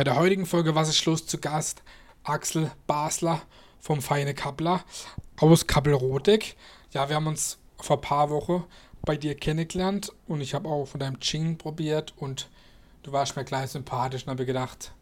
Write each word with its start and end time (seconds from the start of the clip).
Bei 0.00 0.04
der 0.04 0.16
heutigen 0.16 0.46
Folge 0.46 0.74
Was 0.74 0.88
ist 0.88 1.04
los 1.04 1.26
zu 1.26 1.36
Gast? 1.36 1.82
Axel 2.24 2.70
Basler 2.86 3.42
vom 3.80 4.00
Feine 4.00 4.32
Kappler 4.32 4.82
aus 5.38 5.66
Kappelrodeck. 5.66 6.56
Ja, 6.92 7.10
wir 7.10 7.16
haben 7.16 7.26
uns 7.26 7.58
vor 7.78 7.98
ein 7.98 8.00
paar 8.00 8.30
Wochen 8.30 8.64
bei 9.02 9.18
dir 9.18 9.34
kennengelernt 9.34 10.10
und 10.26 10.40
ich 10.40 10.54
habe 10.54 10.70
auch 10.70 10.86
von 10.86 11.00
deinem 11.00 11.20
Ching 11.20 11.58
probiert 11.58 12.14
und 12.16 12.48
du 13.02 13.12
warst 13.12 13.36
mir 13.36 13.44
gleich 13.44 13.72
sympathisch 13.72 14.22
und 14.22 14.30
habe 14.30 14.46
gedacht, 14.46 14.92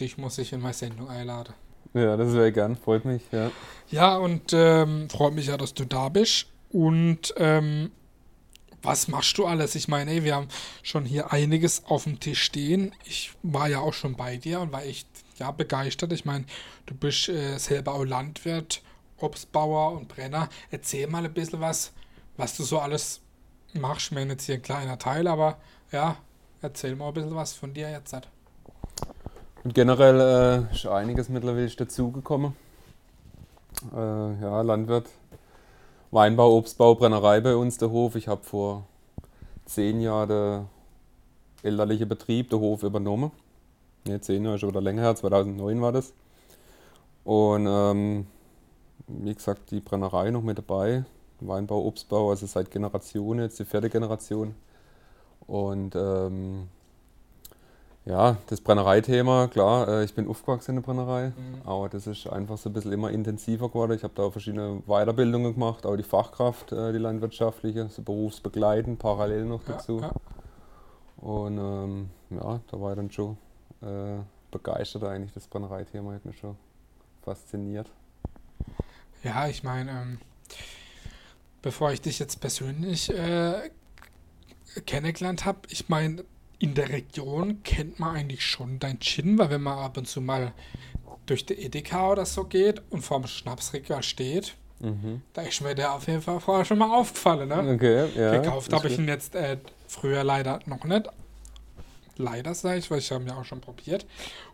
dich 0.00 0.16
muss 0.16 0.38
ich 0.38 0.54
in 0.54 0.62
meine 0.62 0.72
Sendung 0.72 1.10
einladen. 1.10 1.52
Ja, 1.92 2.16
das 2.16 2.32
wäre 2.32 2.50
gern, 2.50 2.76
freut 2.76 3.04
mich, 3.04 3.24
ja. 3.32 3.50
Ja, 3.90 4.16
und 4.16 4.54
ähm, 4.54 5.10
freut 5.10 5.34
mich 5.34 5.48
ja, 5.48 5.58
dass 5.58 5.74
du 5.74 5.84
da 5.84 6.08
bist. 6.08 6.46
Und 6.70 7.34
ähm, 7.36 7.90
was 8.82 9.08
machst 9.08 9.36
du 9.38 9.46
alles? 9.46 9.74
Ich 9.74 9.88
meine, 9.88 10.10
ey, 10.10 10.24
wir 10.24 10.34
haben 10.34 10.48
schon 10.82 11.04
hier 11.04 11.32
einiges 11.32 11.84
auf 11.86 12.04
dem 12.04 12.20
Tisch 12.20 12.42
stehen. 12.42 12.92
Ich 13.04 13.32
war 13.42 13.68
ja 13.68 13.80
auch 13.80 13.94
schon 13.94 14.16
bei 14.16 14.36
dir 14.36 14.60
und 14.60 14.72
war 14.72 14.84
echt 14.84 15.08
ja, 15.38 15.50
begeistert. 15.50 16.12
Ich 16.12 16.24
meine, 16.24 16.44
du 16.86 16.94
bist 16.94 17.28
äh, 17.28 17.58
selber 17.58 17.94
auch 17.94 18.04
Landwirt, 18.04 18.82
Obstbauer 19.18 19.92
und 19.92 20.08
Brenner. 20.08 20.48
Erzähl 20.70 21.06
mal 21.06 21.24
ein 21.24 21.34
bisschen 21.34 21.60
was, 21.60 21.92
was 22.36 22.56
du 22.56 22.62
so 22.62 22.78
alles 22.78 23.20
machst. 23.74 24.06
Ich 24.06 24.12
meine, 24.12 24.32
jetzt 24.32 24.46
hier 24.46 24.56
ein 24.56 24.62
kleiner 24.62 24.98
Teil, 24.98 25.26
aber 25.26 25.58
ja, 25.92 26.16
erzähl 26.62 26.96
mal 26.96 27.08
ein 27.08 27.14
bisschen 27.14 27.34
was 27.34 27.52
von 27.52 27.74
dir 27.74 27.90
jetzt. 27.90 28.16
Und 29.64 29.74
generell 29.74 30.68
äh, 30.70 30.74
ist 30.74 30.86
einiges 30.86 31.28
mittlerweile 31.28 31.68
dazugekommen. 31.68 32.54
Äh, 33.92 34.40
ja, 34.40 34.62
Landwirt, 34.62 35.08
Weinbau, 36.10 36.56
Obstbau, 36.56 36.94
Brennerei 36.94 37.40
bei 37.40 37.56
uns, 37.56 37.78
der 37.78 37.90
Hof. 37.90 38.14
Ich 38.14 38.28
habe 38.28 38.44
vor 38.44 38.86
zehn 39.64 40.00
Jahren 40.00 40.28
den 40.28 40.66
elterlichen 41.62 42.08
Betrieb, 42.08 42.50
der 42.50 42.60
Hof, 42.60 42.84
übernommen. 42.84 43.32
Ne, 44.06 44.20
zehn 44.20 44.44
Jahre 44.44 44.58
schon 44.58 44.68
oder 44.68 44.80
länger 44.80 45.02
her, 45.02 45.16
2009 45.16 45.82
war 45.82 45.92
das. 45.92 46.12
Und 47.24 47.66
ähm, 47.68 48.26
wie 49.08 49.34
gesagt, 49.34 49.70
die 49.72 49.80
Brennerei 49.80 50.30
noch 50.30 50.42
mit 50.42 50.58
dabei. 50.58 51.04
Weinbau, 51.40 51.84
Obstbau, 51.84 52.30
also 52.30 52.46
seit 52.46 52.70
Generationen, 52.70 53.40
jetzt 53.40 53.58
die 53.58 53.64
vierte 53.64 53.90
Generation. 53.90 54.54
Und 55.46 55.96
ähm, 55.96 56.68
ja, 58.06 58.36
das 58.46 58.60
Brennereithema, 58.60 59.48
klar, 59.48 59.88
äh, 59.88 60.04
ich 60.04 60.14
bin 60.14 60.28
aufgewachsen 60.28 60.70
in 60.70 60.76
der 60.76 60.82
Brennerei, 60.82 61.28
mhm. 61.30 61.62
aber 61.64 61.88
das 61.88 62.06
ist 62.06 62.28
einfach 62.28 62.56
so 62.56 62.70
ein 62.70 62.72
bisschen 62.72 62.92
immer 62.92 63.10
intensiver 63.10 63.68
geworden. 63.68 63.92
Ich 63.92 64.04
habe 64.04 64.14
da 64.14 64.30
verschiedene 64.30 64.80
Weiterbildungen 64.86 65.54
gemacht, 65.54 65.84
auch 65.84 65.96
die 65.96 66.04
Fachkraft, 66.04 66.70
äh, 66.70 66.92
die 66.92 66.98
landwirtschaftliche, 66.98 67.88
so 67.88 68.02
berufsbegleitend 68.02 69.00
parallel 69.00 69.46
noch 69.46 69.64
dazu. 69.64 69.98
Ja, 70.00 70.06
ja. 70.06 70.12
Und 71.16 71.58
ähm, 71.58 72.10
ja, 72.30 72.60
da 72.70 72.80
war 72.80 72.92
ich 72.92 72.96
dann 72.96 73.10
schon 73.10 73.36
äh, 73.82 74.20
begeistert 74.52 75.02
eigentlich. 75.02 75.32
Das 75.32 75.48
Brennereithema 75.48 76.12
hat 76.12 76.24
mich 76.24 76.38
schon 76.38 76.56
fasziniert. 77.24 77.90
Ja, 79.24 79.48
ich 79.48 79.64
meine, 79.64 79.90
ähm, 79.90 80.18
bevor 81.60 81.90
ich 81.90 82.02
dich 82.02 82.20
jetzt 82.20 82.40
persönlich 82.40 83.12
äh, 83.12 83.68
kennengelernt 84.86 85.44
habe, 85.44 85.58
ich 85.70 85.88
meine, 85.88 86.24
in 86.58 86.74
der 86.74 86.88
Region 86.88 87.62
kennt 87.62 87.98
man 87.98 88.16
eigentlich 88.16 88.44
schon 88.44 88.78
dein 88.78 88.98
Gin, 89.00 89.38
weil 89.38 89.50
wenn 89.50 89.62
man 89.62 89.78
ab 89.78 89.96
und 89.96 90.08
zu 90.08 90.20
mal 90.20 90.52
durch 91.26 91.44
die 91.44 91.54
Edeka 91.54 92.12
oder 92.12 92.24
so 92.24 92.44
geht 92.44 92.82
und 92.90 93.02
vorm 93.02 93.26
Schnapsregal 93.26 94.02
steht, 94.02 94.54
mhm. 94.80 95.22
da 95.32 95.42
ist 95.42 95.60
mir 95.60 95.74
der 95.74 95.92
auf 95.92 96.06
jeden 96.06 96.22
Fall 96.22 96.40
vorher 96.40 96.64
schon 96.64 96.78
mal 96.78 96.94
aufgefallen. 96.94 97.48
Ne? 97.48 97.74
Okay, 97.74 98.08
ja. 98.16 98.38
Gekauft 98.38 98.72
habe 98.72 98.88
ich 98.88 98.98
ihn 98.98 99.08
jetzt 99.08 99.34
äh, 99.34 99.58
früher 99.86 100.24
leider 100.24 100.60
noch 100.66 100.84
nicht. 100.84 101.08
Leider 102.16 102.54
sage 102.54 102.78
ich, 102.78 102.90
weil 102.90 102.98
ich 102.98 103.10
habe 103.12 103.24
ihn 103.24 103.28
ja 103.28 103.36
auch 103.36 103.44
schon 103.44 103.60
probiert. 103.60 104.06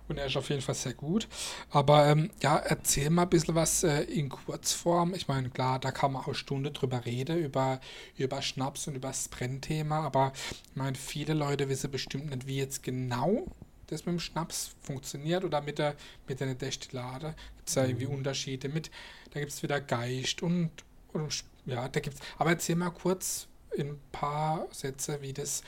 Und 0.08 0.18
er 0.18 0.26
ist 0.26 0.36
auf 0.36 0.48
jeden 0.50 0.62
Fall 0.62 0.74
sehr 0.74 0.94
gut. 0.94 1.28
Aber 1.70 2.06
ähm, 2.08 2.30
ja, 2.42 2.56
erzähl 2.56 3.08
mal 3.10 3.22
ein 3.22 3.30
bisschen 3.30 3.54
was 3.54 3.84
äh, 3.84 4.02
in 4.02 4.28
Kurzform. 4.28 5.14
Ich 5.14 5.28
meine, 5.28 5.48
klar, 5.48 5.78
da 5.78 5.92
kann 5.92 6.12
man 6.12 6.24
auch 6.24 6.34
Stunde 6.34 6.72
drüber 6.72 7.04
reden, 7.04 7.38
über, 7.38 7.80
über 8.16 8.42
Schnaps 8.42 8.88
und 8.88 8.96
über 8.96 9.08
das 9.08 9.28
Brennthema. 9.28 10.00
Aber 10.00 10.32
ich 10.34 10.76
meine, 10.76 10.96
viele 10.96 11.34
Leute 11.34 11.68
wissen 11.68 11.90
bestimmt 11.90 12.30
nicht, 12.30 12.46
wie 12.46 12.58
jetzt 12.58 12.82
genau 12.82 13.46
das 13.86 14.06
mit 14.06 14.14
dem 14.14 14.20
Schnaps 14.20 14.74
funktioniert 14.80 15.44
oder 15.44 15.60
mit 15.60 15.78
der, 15.78 15.94
mit 16.26 16.40
der 16.40 16.54
Destillate. 16.54 17.34
Gibt 17.56 17.68
es 17.68 17.74
ja 17.74 17.84
irgendwie 17.84 18.06
mhm. 18.06 18.14
Unterschiede 18.14 18.68
mit, 18.68 18.90
da 19.32 19.40
gibt 19.40 19.52
es 19.52 19.62
wieder 19.62 19.80
Geist 19.80 20.42
und, 20.42 20.70
und 21.12 21.44
ja, 21.66 21.88
da 21.88 22.00
gibt's. 22.00 22.20
Aber 22.38 22.50
erzähl 22.50 22.76
mal 22.76 22.90
kurz 22.90 23.46
in 23.74 23.88
ein 23.88 24.00
paar 24.10 24.66
Sätze, 24.70 25.22
wie 25.22 25.32
das 25.32 25.62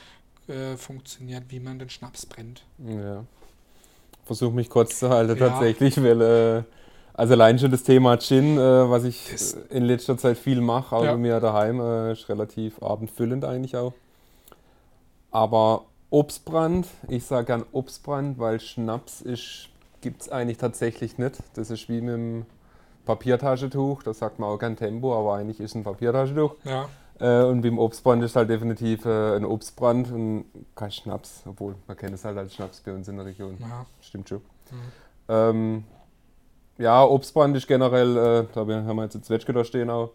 äh, 0.47 0.77
funktioniert, 0.77 1.43
wie 1.49 1.59
man 1.59 1.79
den 1.79 1.89
Schnaps 1.89 2.25
brennt. 2.25 2.63
Ja. 2.79 3.23
Versuche 4.25 4.53
mich 4.53 4.69
kurz 4.69 4.99
zu 4.99 5.09
halten 5.09 5.37
ja. 5.37 5.47
tatsächlich, 5.49 6.01
weil 6.03 6.21
äh, 6.21 6.63
also 7.13 7.33
allein 7.33 7.57
schon 7.57 7.71
das 7.71 7.83
Thema 7.83 8.17
Gin, 8.17 8.57
äh, 8.57 8.89
was 8.89 9.03
ich 9.05 9.29
das 9.31 9.53
in 9.69 9.83
letzter 9.85 10.17
Zeit 10.17 10.37
viel 10.37 10.61
mache, 10.61 10.95
auch 10.95 11.03
ja. 11.03 11.11
bei 11.11 11.17
mir 11.17 11.39
daheim, 11.39 11.79
äh, 11.79 12.11
ist 12.11 12.27
relativ 12.27 12.81
abendfüllend 12.81 13.45
eigentlich 13.45 13.77
auch. 13.77 13.93
Aber 15.31 15.85
Obstbrand, 16.09 16.87
ich 17.07 17.25
sage 17.25 17.45
gern 17.47 17.65
Obstbrand, 17.71 18.39
weil 18.39 18.59
Schnaps 18.59 19.23
gibt 20.01 20.21
es 20.21 20.29
eigentlich 20.29 20.57
tatsächlich 20.57 21.17
nicht. 21.17 21.37
Das 21.55 21.69
ist 21.69 21.89
wie 21.89 22.01
mit 22.01 22.13
dem 22.13 22.45
Papiertaschentuch, 23.05 24.03
das 24.03 24.19
sagt 24.19 24.39
man 24.39 24.49
auch 24.49 24.57
kein 24.57 24.75
Tempo, 24.75 25.17
aber 25.17 25.35
eigentlich 25.35 25.59
ist 25.59 25.75
ein 25.75 25.83
Papiertaschentuch. 25.83 26.55
Ja. 26.63 26.89
Äh, 27.19 27.43
und 27.43 27.61
beim 27.61 27.79
Obstbrand 27.79 28.23
ist 28.23 28.35
halt 28.35 28.49
definitiv 28.49 29.05
äh, 29.05 29.35
ein 29.35 29.45
Obstbrand 29.45 30.11
und 30.11 30.45
kein 30.75 30.91
Schnaps, 30.91 31.43
obwohl 31.45 31.75
man 31.87 31.95
kennt 31.95 32.13
es 32.13 32.25
halt 32.25 32.37
als 32.37 32.53
Schnaps 32.53 32.81
bei 32.81 32.93
uns 32.93 33.07
in 33.07 33.15
der 33.15 33.25
Region. 33.25 33.57
Ja. 33.59 33.85
Stimmt 34.01 34.27
schon. 34.27 34.39
Mhm. 34.39 34.75
Ähm, 35.29 35.83
ja, 36.77 37.03
Obstbrand 37.05 37.55
ist 37.55 37.67
generell, 37.67 38.17
äh, 38.17 38.47
da 38.53 38.61
haben 38.61 38.95
wir 38.95 39.03
jetzt 39.03 39.15
ein 39.15 39.23
Zwetschge 39.23 39.53
da 39.53 39.63
stehen 39.63 39.89
auch. 39.89 40.11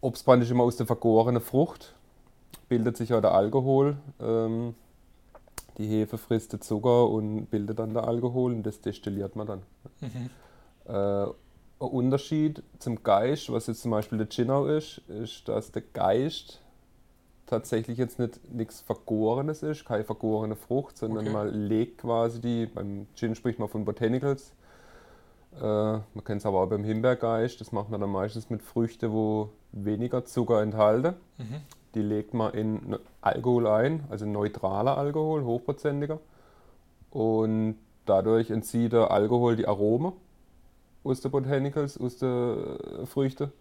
Obstbrand 0.00 0.42
ist 0.42 0.50
immer 0.50 0.64
aus 0.64 0.76
der 0.76 0.86
vergorenen 0.86 1.40
Frucht, 1.40 1.94
bildet 2.68 2.96
sich 2.96 3.14
auch 3.14 3.20
der 3.20 3.32
Alkohol. 3.32 3.96
Ähm, 4.20 4.74
die 5.78 5.86
Hefe 5.86 6.18
frisst 6.18 6.52
den 6.52 6.60
Zucker 6.60 7.08
und 7.08 7.46
bildet 7.46 7.78
dann 7.78 7.94
der 7.94 8.08
Alkohol 8.08 8.52
und 8.52 8.64
das 8.64 8.80
destilliert 8.80 9.36
man 9.36 9.46
dann. 9.46 9.62
Mhm. 10.00 10.30
Äh, 10.92 11.26
ein 11.82 11.90
Unterschied 11.90 12.62
zum 12.78 13.02
Geist, 13.02 13.52
was 13.52 13.66
jetzt 13.66 13.82
zum 13.82 13.90
Beispiel 13.90 14.18
der 14.18 14.26
Ginau 14.26 14.66
ist, 14.66 14.98
ist, 15.08 15.48
dass 15.48 15.72
der 15.72 15.82
Geist 15.82 16.60
tatsächlich 17.46 17.98
jetzt 17.98 18.18
nicht 18.18 18.40
nichts 18.52 18.80
Vergorenes 18.80 19.62
ist, 19.62 19.84
keine 19.84 20.04
vergorene 20.04 20.56
Frucht, 20.56 20.96
sondern 20.96 21.26
okay. 21.26 21.32
man 21.32 21.48
legt 21.48 21.98
quasi 21.98 22.40
die, 22.40 22.66
beim 22.66 23.06
Gin 23.14 23.34
spricht 23.34 23.58
man 23.58 23.68
von 23.68 23.84
Botanicals, 23.84 24.52
äh, 25.60 25.62
man 25.62 26.24
kennt 26.24 26.40
es 26.40 26.46
aber 26.46 26.62
auch 26.62 26.68
beim 26.68 26.84
Himbeergeist, 26.84 27.60
das 27.60 27.72
macht 27.72 27.90
man 27.90 28.00
dann 28.00 28.10
meistens 28.10 28.48
mit 28.48 28.62
Früchten, 28.62 29.12
wo 29.12 29.50
weniger 29.72 30.24
Zucker 30.24 30.62
enthalten. 30.62 31.14
Mhm. 31.38 31.56
Die 31.94 32.00
legt 32.00 32.32
man 32.32 32.54
in 32.54 32.96
Alkohol 33.20 33.66
ein, 33.66 34.04
also 34.08 34.24
neutraler 34.24 34.96
Alkohol, 34.96 35.44
hochprozentiger. 35.44 36.20
Und 37.10 37.76
dadurch 38.06 38.50
entzieht 38.50 38.94
der 38.94 39.10
Alkohol 39.10 39.56
die 39.56 39.68
Arome 39.68 40.14
aus 41.04 41.20
den 41.20 41.30
Botanicals, 41.30 41.98
aus 41.98 42.18
den 42.18 43.06
Früchten. 43.06 43.52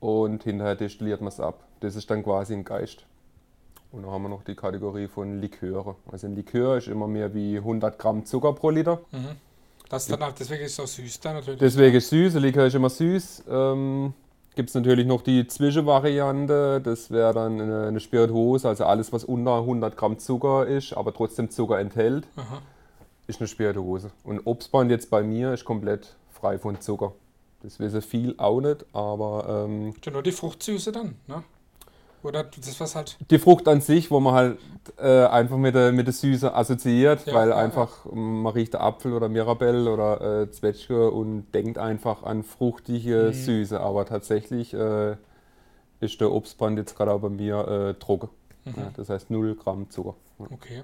Und 0.00 0.44
hinterher 0.44 0.76
destilliert 0.76 1.20
man 1.20 1.28
es 1.28 1.40
ab. 1.40 1.64
Das 1.80 1.96
ist 1.96 2.10
dann 2.10 2.22
quasi 2.22 2.54
ein 2.54 2.64
Geist. 2.64 3.04
Und 3.92 4.02
dann 4.02 4.10
haben 4.10 4.22
wir 4.22 4.28
noch 4.28 4.44
die 4.44 4.54
Kategorie 4.54 5.08
von 5.08 5.40
Liköre. 5.40 5.96
Also 6.10 6.26
ein 6.26 6.34
Likör 6.34 6.76
ist 6.76 6.88
immer 6.88 7.06
mehr 7.06 7.32
wie 7.34 7.56
100 7.56 7.98
Gramm 7.98 8.24
Zucker 8.24 8.52
pro 8.52 8.70
Liter. 8.70 9.00
Mhm. 9.10 9.36
Das 9.88 10.06
dann 10.06 10.22
auch, 10.22 10.32
deswegen 10.32 10.64
ist 10.64 10.72
es 10.72 10.76
so 10.76 11.02
süß 11.02 11.20
dann 11.20 11.36
natürlich. 11.36 11.60
Deswegen 11.60 11.96
ist 11.96 12.08
süß, 12.08 12.36
ein 12.36 12.42
Likör 12.42 12.66
ist 12.66 12.74
immer 12.74 12.90
süß. 12.90 13.44
Ähm, 13.48 14.14
Gibt 14.56 14.70
es 14.70 14.74
natürlich 14.74 15.06
noch 15.06 15.22
die 15.22 15.46
Zwischenvariante, 15.46 16.80
das 16.80 17.10
wäre 17.10 17.34
dann 17.34 17.60
eine, 17.60 17.88
eine 17.88 18.00
Spirituose, 18.00 18.66
also 18.66 18.86
alles, 18.86 19.12
was 19.12 19.22
unter 19.22 19.58
100 19.58 19.96
Gramm 19.96 20.18
Zucker 20.18 20.66
ist, 20.66 20.94
aber 20.94 21.12
trotzdem 21.12 21.50
Zucker 21.50 21.78
enthält, 21.78 22.26
Aha. 22.36 22.62
ist 23.26 23.38
eine 23.40 23.48
Spirituose. 23.48 24.10
Und 24.24 24.46
Obstband 24.46 24.90
jetzt 24.90 25.10
bei 25.10 25.22
mir 25.22 25.52
ist 25.52 25.66
komplett 25.66 26.16
frei 26.40 26.58
von 26.58 26.80
Zucker. 26.80 27.12
Das 27.62 27.80
wissen 27.80 28.02
viel 28.02 28.34
auch 28.38 28.60
nicht, 28.60 28.84
aber. 28.92 29.66
Ähm, 29.68 29.94
ja, 30.04 30.12
nur 30.12 30.22
die 30.22 30.32
Fruchtsüße 30.32 30.92
dann, 30.92 31.16
ne? 31.26 31.42
Oder 32.22 32.44
das 32.44 32.80
was 32.80 32.94
halt. 32.94 33.16
Die 33.30 33.38
Frucht 33.38 33.68
an 33.68 33.80
sich, 33.80 34.10
wo 34.10 34.18
man 34.20 34.34
halt 34.34 34.58
äh, 34.98 35.26
einfach 35.26 35.56
mit 35.56 35.74
der, 35.74 35.92
mit 35.92 36.06
der 36.06 36.14
Süße 36.14 36.54
assoziiert, 36.54 37.26
ja, 37.26 37.34
weil 37.34 37.50
ja, 37.50 37.56
einfach 37.56 38.04
ja. 38.04 38.12
man 38.14 38.52
riecht 38.52 38.74
Apfel 38.74 39.12
oder 39.12 39.28
Mirabelle 39.28 39.90
oder 39.90 40.42
äh, 40.42 40.50
Zwetschge 40.50 41.10
und 41.10 41.52
denkt 41.52 41.78
einfach 41.78 42.24
an 42.24 42.42
fruchtige 42.42 43.28
mhm. 43.28 43.32
Süße. 43.32 43.80
Aber 43.80 44.06
tatsächlich 44.06 44.74
äh, 44.74 45.16
ist 46.00 46.20
der 46.20 46.32
Obstbrand 46.32 46.78
jetzt 46.78 46.96
gerade 46.96 47.12
auch 47.12 47.20
bei 47.20 47.28
mir 47.28 47.68
äh, 47.68 47.94
trocken. 47.94 48.28
Mhm. 48.64 48.88
Das 48.96 49.08
heißt 49.08 49.30
0 49.30 49.54
Gramm 49.54 49.88
Zucker. 49.90 50.14
Okay. 50.38 50.82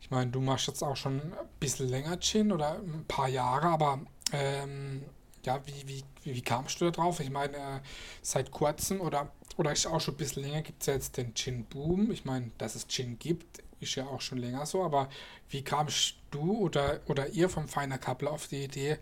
Ich 0.00 0.10
meine, 0.10 0.30
du 0.30 0.40
machst 0.40 0.68
jetzt 0.68 0.82
auch 0.82 0.96
schon 0.96 1.14
ein 1.14 1.32
bisschen 1.58 1.88
länger 1.88 2.18
Gin 2.20 2.52
oder 2.52 2.76
ein 2.76 3.04
paar 3.06 3.28
Jahre, 3.28 3.68
aber 3.68 4.00
ähm, 4.32 5.02
ja, 5.44 5.60
wie, 5.66 5.88
wie, 5.88 6.04
wie 6.24 6.42
kamst 6.42 6.80
du 6.80 6.86
da 6.86 6.90
drauf? 6.90 7.20
Ich 7.20 7.30
meine, 7.30 7.56
äh, 7.56 7.80
seit 8.22 8.50
kurzem 8.50 9.00
oder, 9.00 9.30
oder 9.56 9.72
ist 9.72 9.86
auch 9.86 10.00
schon 10.00 10.14
ein 10.14 10.18
bisschen 10.18 10.42
länger 10.42 10.62
gibt 10.62 10.82
es 10.82 10.86
ja 10.86 10.94
jetzt 10.94 11.16
den 11.16 11.34
Gin-Boom. 11.34 12.10
Ich 12.10 12.24
meine, 12.24 12.50
dass 12.58 12.74
es 12.74 12.86
Gin 12.88 13.18
gibt, 13.18 13.62
ist 13.80 13.94
ja 13.94 14.06
auch 14.06 14.20
schon 14.20 14.38
länger 14.38 14.66
so, 14.66 14.82
aber 14.82 15.08
wie 15.48 15.62
kamst 15.62 16.16
du 16.30 16.58
oder, 16.58 17.00
oder 17.06 17.28
ihr 17.28 17.48
vom 17.48 17.68
Feiner 17.68 17.98
Couple 17.98 18.30
auf 18.30 18.48
die 18.48 18.64
Idee, 18.64 18.98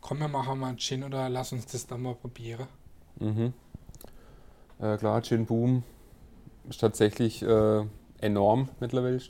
komm, 0.00 0.20
wir 0.20 0.28
machen 0.28 0.58
mal 0.58 0.68
einen 0.68 0.78
Gin 0.78 1.04
oder 1.04 1.28
lass 1.28 1.52
uns 1.52 1.66
das 1.66 1.86
dann 1.86 2.02
mal 2.02 2.14
probieren? 2.14 2.68
Mhm. 3.18 3.52
Äh, 4.80 4.96
klar, 4.96 5.22
Gin 5.22 5.44
Boom 5.44 5.82
ist 6.68 6.80
tatsächlich 6.80 7.42
äh, 7.42 7.84
enorm 8.20 8.68
mittlerweile. 8.80 9.20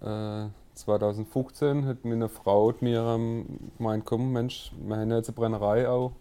Äh, 0.00 0.48
2015 0.76 1.86
hat 1.86 2.04
mir 2.04 2.14
eine 2.14 2.28
Frau 2.28 2.72
mir 2.80 3.00
ähm, 3.00 3.70
gemeint, 3.78 4.04
komm 4.04 4.32
Mensch, 4.32 4.72
wir 4.78 4.96
haben 4.96 5.10
jetzt 5.10 5.28
eine 5.28 5.34
Brennerei 5.34 5.88
auch. 5.88 6.12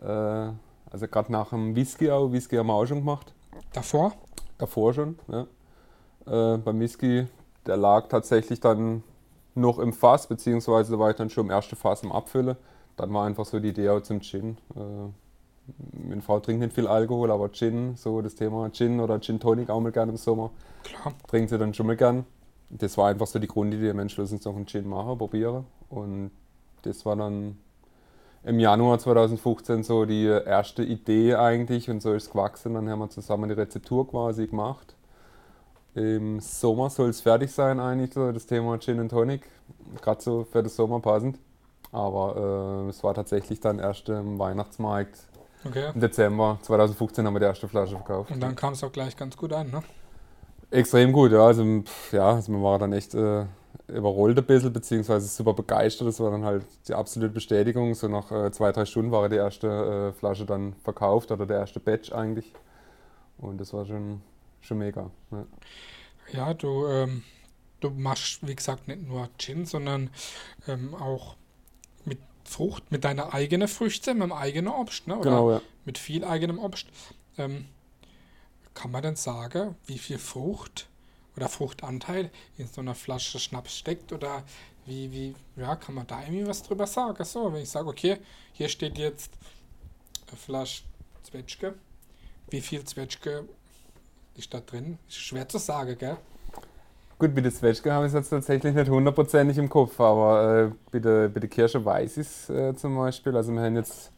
Äh, 0.00 0.52
also 0.90 1.08
gerade 1.10 1.32
nach 1.32 1.50
dem 1.50 1.74
Whisky 1.74 2.10
auch, 2.10 2.30
Whisky 2.32 2.56
haben 2.56 2.68
wir 2.68 2.74
auch 2.74 2.86
schon 2.86 3.00
gemacht. 3.00 3.34
Davor? 3.72 4.12
Davor 4.58 4.94
schon, 4.94 5.18
ja. 5.28 5.46
Äh, 6.26 6.58
beim 6.58 6.78
Whisky, 6.78 7.26
der 7.66 7.76
lag 7.76 8.08
tatsächlich 8.08 8.60
dann 8.60 9.02
noch 9.54 9.78
im 9.78 9.92
Fass, 9.92 10.28
beziehungsweise 10.28 10.98
war 10.98 11.10
ich 11.10 11.16
dann 11.16 11.30
schon 11.30 11.46
im 11.46 11.50
ersten 11.50 11.76
Fass 11.76 12.02
im 12.02 12.12
Abfüllen. 12.12 12.56
Dann 12.96 13.12
war 13.12 13.26
einfach 13.26 13.44
so 13.46 13.58
die 13.58 13.70
Idee 13.70 13.88
auch 13.88 14.00
zum 14.00 14.20
Gin. 14.20 14.58
Äh, 14.76 16.06
meine 16.06 16.22
Frau 16.22 16.38
trinkt 16.38 16.62
nicht 16.62 16.72
viel 16.72 16.86
Alkohol, 16.86 17.30
aber 17.30 17.50
Gin, 17.50 17.96
so 17.96 18.22
das 18.22 18.36
Thema 18.36 18.70
Gin 18.70 19.00
oder 19.00 19.20
Gin 19.20 19.40
Tonic 19.40 19.70
auch 19.70 19.80
mal 19.80 19.92
gerne 19.92 20.12
im 20.12 20.18
Sommer. 20.18 20.50
Klar. 20.84 21.14
Trinkt 21.26 21.50
sie 21.50 21.58
dann 21.58 21.74
schon 21.74 21.86
mal 21.86 21.96
gern. 21.96 22.24
Das 22.70 22.96
war 22.96 23.08
einfach 23.08 23.26
so 23.26 23.38
die 23.38 23.48
Grundidee, 23.48 23.92
Mensch, 23.92 24.16
lass 24.16 24.32
uns 24.32 24.44
noch 24.44 24.54
einen 24.54 24.66
Gin 24.66 24.88
machen, 24.88 25.18
probieren. 25.18 25.66
Und 25.88 26.30
das 26.82 27.04
war 27.04 27.16
dann 27.16 27.58
im 28.44 28.58
Januar 28.60 28.98
2015 28.98 29.82
so 29.82 30.04
die 30.04 30.24
erste 30.24 30.82
Idee 30.82 31.34
eigentlich 31.34 31.90
und 31.90 32.00
so 32.00 32.12
ist 32.14 32.24
es 32.24 32.30
gewachsen. 32.30 32.74
Dann 32.74 32.88
haben 32.88 33.00
wir 33.00 33.10
zusammen 33.10 33.48
die 33.48 33.54
Rezeptur 33.54 34.08
quasi 34.08 34.46
gemacht. 34.46 34.94
Im 35.94 36.38
Sommer 36.40 36.88
soll 36.88 37.10
es 37.10 37.20
fertig 37.20 37.50
sein 37.52 37.80
eigentlich, 37.80 38.14
so 38.14 38.30
das 38.30 38.46
Thema 38.46 38.78
Gin 38.78 39.00
und 39.00 39.08
Tonic. 39.08 39.42
Gerade 40.00 40.22
so 40.22 40.44
für 40.44 40.62
den 40.62 40.70
Sommer 40.70 41.00
passend. 41.00 41.38
Aber 41.92 42.84
äh, 42.86 42.88
es 42.88 43.02
war 43.02 43.14
tatsächlich 43.14 43.58
dann 43.58 43.80
erst 43.80 44.08
im 44.08 44.38
Weihnachtsmarkt 44.38 45.18
Okay. 45.62 45.90
im 45.94 46.00
Dezember 46.00 46.58
2015 46.62 47.26
haben 47.26 47.34
wir 47.34 47.40
die 47.40 47.44
erste 47.46 47.68
Flasche 47.68 47.96
verkauft. 47.96 48.30
Und 48.30 48.40
dann 48.40 48.56
kam 48.56 48.72
es 48.72 48.82
auch 48.82 48.92
gleich 48.92 49.14
ganz 49.16 49.36
gut 49.36 49.52
an, 49.52 49.70
ne? 49.70 49.82
Extrem 50.70 51.12
gut, 51.12 51.32
ja. 51.32 51.44
Also, 51.44 51.64
ja, 52.12 52.30
also 52.30 52.52
man 52.52 52.62
war 52.62 52.78
dann 52.78 52.92
echt 52.92 53.14
äh, 53.14 53.46
überrollt 53.88 54.38
ein 54.38 54.44
bisschen, 54.46 54.72
beziehungsweise 54.72 55.26
super 55.26 55.52
begeistert. 55.54 56.06
Das 56.08 56.20
war 56.20 56.30
dann 56.30 56.44
halt 56.44 56.64
die 56.88 56.94
absolute 56.94 57.32
Bestätigung. 57.32 57.94
So 57.94 58.08
nach 58.08 58.30
äh, 58.30 58.50
zwei, 58.52 58.72
drei 58.72 58.84
Stunden 58.84 59.10
war 59.10 59.28
die 59.28 59.36
erste 59.36 60.12
äh, 60.14 60.18
Flasche 60.18 60.46
dann 60.46 60.74
verkauft 60.84 61.30
oder 61.32 61.46
der 61.46 61.58
erste 61.58 61.80
Batch 61.80 62.12
eigentlich. 62.12 62.52
Und 63.38 63.60
das 63.60 63.72
war 63.72 63.84
schon, 63.86 64.22
schon 64.60 64.78
mega. 64.78 65.10
Ja. 65.30 65.46
Ja, 66.32 66.54
du, 66.54 66.86
ähm, 66.86 67.24
du 67.80 67.90
machst, 67.90 68.46
wie 68.46 68.54
gesagt, 68.54 68.86
nicht 68.86 69.06
nur 69.06 69.28
Gin, 69.38 69.66
sondern 69.66 70.10
ähm, 70.68 70.94
auch 70.94 71.34
mit 72.04 72.18
Frucht, 72.44 72.92
mit 72.92 73.04
deiner 73.04 73.34
eigenen 73.34 73.66
Früchte, 73.66 74.14
mit 74.14 74.22
dem 74.22 74.32
eigenen 74.32 74.72
Obst, 74.72 75.08
ne? 75.08 75.16
Oder 75.16 75.30
Genau, 75.30 75.50
ja. 75.52 75.60
mit 75.84 75.98
viel 75.98 76.24
eigenem 76.24 76.58
Obst. 76.60 76.86
Ähm, 77.38 77.66
kann 78.80 78.92
man 78.92 79.02
denn 79.02 79.16
sagen, 79.16 79.76
wie 79.84 79.98
viel 79.98 80.18
Frucht 80.18 80.88
oder 81.36 81.50
Fruchtanteil 81.50 82.30
in 82.56 82.66
so 82.66 82.80
einer 82.80 82.94
Flasche 82.94 83.38
Schnaps 83.38 83.76
steckt? 83.76 84.10
Oder 84.10 84.42
wie, 84.86 85.12
wie, 85.12 85.34
ja, 85.56 85.76
kann 85.76 85.94
man 85.94 86.06
da 86.06 86.22
irgendwie 86.22 86.46
was 86.46 86.62
drüber 86.62 86.86
sagen? 86.86 87.22
So, 87.24 87.52
wenn 87.52 87.62
ich 87.62 87.68
sage, 87.68 87.88
okay, 87.88 88.16
hier 88.52 88.70
steht 88.70 88.96
jetzt 88.96 89.32
eine 90.28 90.38
Flasche 90.38 90.84
Zwetschge. 91.22 91.74
Wie 92.48 92.62
viel 92.62 92.82
Zwetschge 92.84 93.46
ist 94.34 94.54
da 94.54 94.60
drin? 94.60 94.98
Ist 95.06 95.16
schwer 95.16 95.46
zu 95.46 95.58
sagen, 95.58 95.98
gell? 95.98 96.16
Gut, 97.18 97.36
der 97.36 97.52
Zwetschge 97.52 97.92
habe 97.92 98.06
ich 98.06 98.14
jetzt 98.14 98.30
tatsächlich 98.30 98.74
nicht 98.74 98.88
hundertprozentig 98.88 99.58
im 99.58 99.68
Kopf, 99.68 100.00
aber 100.00 100.72
äh, 100.90 100.98
bei 100.98 101.28
der 101.38 101.50
Kirsche 101.50 101.84
weiß 101.84 102.16
ich 102.16 102.26
es 102.26 102.48
äh, 102.48 102.74
zum 102.74 102.96
Beispiel. 102.96 103.36
Also 103.36 103.52
wir 103.52 103.60
haben 103.60 103.76
jetzt, 103.76 104.10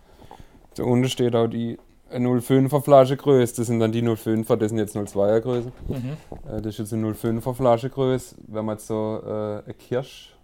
da 0.77 0.85
unten 0.85 1.09
steht 1.09 1.35
auch 1.35 1.49
die 1.49 1.81
05er 2.15 2.81
Flasche 2.83 3.17
Größe, 3.17 3.57
das 3.57 3.67
sind 3.67 3.81
dann 3.81 3.93
die 3.93 4.03
05er, 4.03 4.57
das 4.57 4.69
sind 4.71 4.79
jetzt 4.79 4.97
02er 4.97 5.41
Größe. 5.41 5.73
Mhm. 5.89 6.17
Äh, 6.49 6.63
das 6.63 6.67
ist 6.75 6.79
jetzt 6.79 6.93
eine 6.93 7.13
05er 7.13 7.55
Flasche 7.55 7.91
Größe. 7.91 8.37
Wenn 8.49 8.65
man 8.65 8.77
jetzt 8.77 8.87
so 8.87 9.21
äh, 9.25 9.31
eine 9.65 9.75
Kirsch, 9.79 10.35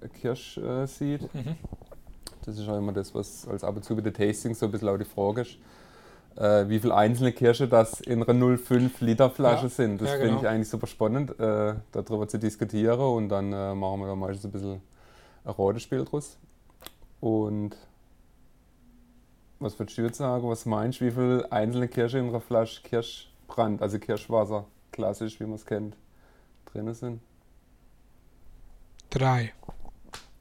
eine 0.00 0.10
Kirsch 0.10 0.58
äh, 0.58 0.86
sieht, 0.86 1.22
Mhm. 1.34 1.56
das 2.44 2.58
ist 2.58 2.68
auch 2.68 2.76
immer 2.78 2.92
das, 2.92 3.14
was 3.14 3.46
als 3.48 3.64
ab 3.64 3.76
und 3.76 3.84
zu 3.84 3.94
bei 3.96 4.02
den 4.02 4.14
Tasting 4.14 4.54
so 4.54 4.66
ein 4.66 4.72
bisschen 4.72 4.88
auch 4.88 4.98
die 4.98 5.04
Frage 5.04 5.42
ist. 5.42 5.56
Äh, 6.36 6.68
wie 6.68 6.80
viele 6.80 6.94
einzelne 6.96 7.30
Kirsche 7.32 7.68
das 7.68 8.00
in 8.00 8.20
einer 8.22 8.58
05 8.58 9.00
Liter 9.02 9.30
Flasche 9.30 9.64
Ja, 9.64 9.68
sind. 9.68 10.00
Das 10.00 10.08
ja, 10.10 10.14
finde 10.16 10.30
ich 10.34 10.40
genau. 10.40 10.50
eigentlich 10.50 10.68
super 10.68 10.88
spannend, 10.88 11.38
äh, 11.38 11.74
darüber 11.92 12.26
zu 12.26 12.38
diskutieren 12.40 12.98
und 12.98 13.28
dann 13.28 13.52
äh, 13.52 13.72
machen 13.74 14.00
wir 14.00 14.08
da 14.08 14.16
meistens 14.16 14.46
ein 14.46 14.50
bisschen 14.50 14.80
ein 15.44 15.52
Ratespiel 15.56 16.04
draus. 16.04 16.36
Und 17.20 17.76
was 19.58 19.78
würdest 19.78 19.98
du 19.98 20.02
jetzt 20.02 20.18
sagen? 20.18 20.48
Was 20.48 20.66
meinst 20.66 21.00
du, 21.00 21.06
wie 21.06 21.10
viele 21.10 21.50
einzelne 21.50 21.88
Kirsche 21.88 22.18
in 22.18 22.28
einer 22.28 22.40
Flasche 22.40 22.82
Kirschbrand, 22.82 23.82
also 23.82 23.98
Kirschwasser, 23.98 24.66
klassisch, 24.92 25.38
wie 25.40 25.44
man 25.44 25.54
es 25.54 25.66
kennt, 25.66 25.96
drin 26.72 26.92
sind? 26.94 27.20
Drei. 29.10 29.52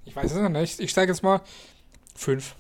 Ich 0.06 0.16
weiß 0.16 0.32
es 0.32 0.42
noch 0.42 0.50
nicht. 0.50 0.80
Ich 0.80 0.94
sage 0.94 1.12
jetzt 1.12 1.24
mal 1.24 1.42
fünf. 2.16 2.56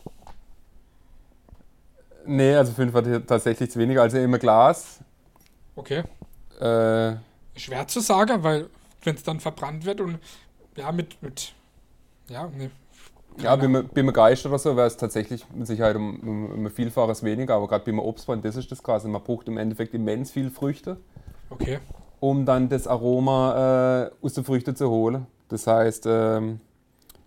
Nee, 2.25 2.55
also 2.55 2.71
fünf 2.71 2.93
war 2.93 3.03
tatsächlich 3.25 3.71
zu 3.71 3.79
wenig. 3.79 3.99
Also 3.99 4.17
immer 4.17 4.39
Glas. 4.39 4.99
Okay. 5.75 6.03
Äh, 6.59 7.17
Schwer 7.55 7.87
zu 7.87 7.99
sagen, 7.99 8.43
weil 8.43 8.69
wenn 9.03 9.15
es 9.15 9.23
dann 9.23 9.39
verbrannt 9.39 9.85
wird 9.85 10.01
und 10.01 10.19
ja, 10.75 10.91
mit, 10.91 11.21
mit 11.21 11.53
ja, 12.29 12.47
ne. 12.47 12.71
Ja, 13.41 13.55
bin 13.55 13.71
mir 14.05 14.13
Geist 14.13 14.45
oder 14.45 14.59
so, 14.59 14.75
wäre 14.75 14.87
es 14.87 14.95
tatsächlich 14.97 15.45
mit 15.53 15.65
Sicherheit 15.67 15.95
um, 15.95 16.19
um, 16.19 16.45
um 16.51 16.65
ein 16.65 16.71
Vielfaches 16.71 17.23
weniger, 17.23 17.55
aber 17.55 17.67
gerade 17.67 17.83
beim 17.85 17.99
Obstbrand, 17.99 18.45
das 18.45 18.55
ist 18.55 18.71
das 18.71 18.83
Krasse. 18.83 19.07
Man 19.07 19.23
braucht 19.23 19.47
im 19.47 19.57
Endeffekt 19.57 19.93
immens 19.93 20.31
viel 20.31 20.49
Früchte, 20.51 20.97
Okay. 21.49 21.79
um 22.19 22.45
dann 22.45 22.69
das 22.69 22.87
Aroma 22.87 24.05
äh, 24.05 24.11
aus 24.25 24.33
den 24.33 24.43
Früchten 24.43 24.75
zu 24.75 24.89
holen. 24.89 25.25
Das 25.49 25.67
heißt, 25.67 26.05
ähm, 26.07 26.59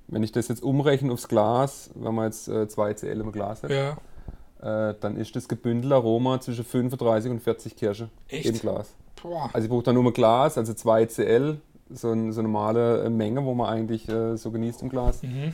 wenn 0.09 0.23
ich 0.23 0.33
das 0.33 0.49
jetzt 0.49 0.63
umrechne 0.63 1.13
aufs 1.13 1.29
Glas, 1.29 1.91
wenn 1.95 2.15
man 2.15 2.27
jetzt 2.27 2.49
äh, 2.49 2.69
2 2.69 2.95
CL 2.95 3.21
im 3.21 3.33
Glas 3.33 3.63
hat, 3.65 3.71
Ja. 3.71 4.91
äh, 4.91 4.95
dann 5.01 5.17
ist 5.17 5.35
das 5.35 5.49
gebündelte 5.49 5.97
Aroma 5.97 6.41
zwischen 6.41 6.65
35 6.65 7.31
und 7.33 7.41
40 7.43 7.75
Kirsche 7.77 8.09
Echt? 8.29 8.47
im 8.47 8.59
Glas. 8.59 8.95
Boah. 9.21 9.51
Also 9.53 9.65
ich 9.67 9.71
brauche 9.71 9.83
dann 9.83 9.95
nur 9.97 10.05
ein 10.05 10.13
Glas, 10.13 10.57
also 10.57 10.73
2 10.73 11.07
CL, 11.07 11.59
so, 11.91 12.11
ein, 12.13 12.33
so 12.33 12.41
eine 12.41 12.49
normale 12.49 13.09
Menge, 13.11 13.45
wo 13.45 13.55
man 13.55 13.69
eigentlich 13.69 14.09
äh, 14.09 14.37
so 14.37 14.51
genießt 14.51 14.83
im 14.83 14.89
Glas. 14.89 15.23
Mhm. 15.23 15.53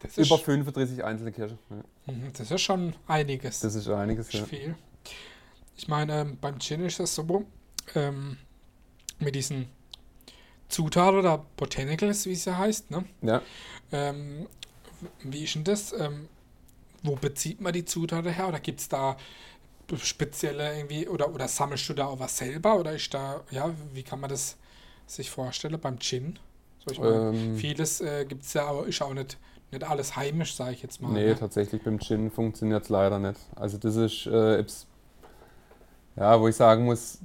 Das 0.00 0.16
ist, 0.16 0.26
Über 0.26 0.38
35 0.38 1.04
einzelne 1.04 1.32
Kirsche. 1.32 1.58
Ja. 1.68 2.12
mhm, 2.12 2.32
das 2.32 2.50
ist 2.50 2.62
schon 2.62 2.94
einiges. 3.06 3.60
Das 3.60 3.74
ist 3.74 3.88
einiges. 3.88 4.26
Das 4.26 4.34
Ja. 4.34 4.40
ist 4.42 4.48
viel. 4.48 4.74
Ich 5.76 5.88
meine, 5.88 6.20
ähm, 6.20 6.38
beim 6.40 6.58
Gin 6.58 6.84
ist 6.84 7.00
das 7.00 7.14
so, 7.14 7.44
ähm, 7.94 8.38
mit 9.18 9.34
diesen 9.34 9.68
Zutaten 10.68 11.18
oder 11.18 11.44
Botanicals, 11.56 12.26
wie 12.26 12.32
es 12.32 12.44
ja 12.44 12.56
heißt, 12.56 12.90
ne? 12.90 13.04
Ja. 13.22 13.42
Ähm, 13.92 14.46
wie 15.22 15.44
ist 15.44 15.54
denn 15.54 15.64
das? 15.64 15.92
Ähm, 15.92 16.28
wo 17.02 17.16
bezieht 17.16 17.60
man 17.60 17.72
die 17.72 17.84
Zutaten 17.84 18.32
her? 18.32 18.48
Oder 18.48 18.60
gibt 18.60 18.80
es 18.80 18.88
da 18.88 19.16
spezielle 20.02 20.76
irgendwie, 20.76 21.08
oder, 21.08 21.34
oder 21.34 21.48
sammelst 21.48 21.88
du 21.88 21.94
da 21.94 22.06
auch 22.06 22.20
was 22.20 22.36
selber? 22.38 22.78
Oder 22.78 22.92
ist 22.92 23.12
da, 23.12 23.42
ja, 23.50 23.74
wie 23.92 24.02
kann 24.02 24.20
man 24.20 24.30
das 24.30 24.56
sich 25.06 25.30
vorstellen 25.30 25.78
beim 25.80 25.98
Gin? 25.98 26.38
So, 26.84 26.92
ich 26.92 26.98
meine, 27.00 27.30
Ähm, 27.30 27.56
vieles 27.56 28.00
äh, 28.00 28.24
gibt 28.24 28.44
es 28.44 28.52
ja, 28.54 28.66
aber 28.66 28.86
ist 28.86 29.02
auch 29.02 29.12
nicht, 29.12 29.36
nicht 29.72 29.84
alles 29.84 30.16
heimisch, 30.16 30.54
sage 30.54 30.72
ich 30.72 30.82
jetzt 30.82 31.00
mal. 31.00 31.12
nee, 31.12 31.28
ne? 31.28 31.36
tatsächlich 31.36 31.82
beim 31.82 31.98
Gin 31.98 32.30
funktioniert 32.30 32.84
es 32.84 32.88
leider 32.88 33.18
nicht. 33.18 33.40
Also 33.56 33.78
das 33.78 33.96
ist, 33.96 34.26
äh, 34.26 34.64
ja, 36.16 36.40
wo 36.40 36.48
ich 36.48 36.56
sagen 36.56 36.84
muss, 36.84 37.18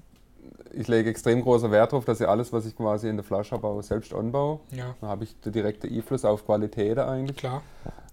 ich 0.73 0.87
lege 0.87 1.09
extrem 1.09 1.41
großer 1.41 1.71
Wert 1.71 1.91
darauf, 1.91 2.05
dass 2.05 2.19
ich 2.19 2.27
alles, 2.27 2.51
was 2.51 2.65
ich 2.65 2.75
quasi 2.75 3.07
in 3.07 3.15
der 3.15 3.23
Flasche 3.23 3.55
habe, 3.55 3.67
auch 3.67 3.81
selbst 3.81 4.13
anbaue. 4.13 4.59
Ja, 4.71 4.95
Da 5.01 5.07
habe 5.07 5.23
ich 5.23 5.39
den 5.39 5.53
direkten 5.53 5.93
Einfluss 5.93 6.25
auf 6.25 6.45
Qualität 6.45 6.97
eigentlich. 6.99 7.37
klar. 7.37 7.61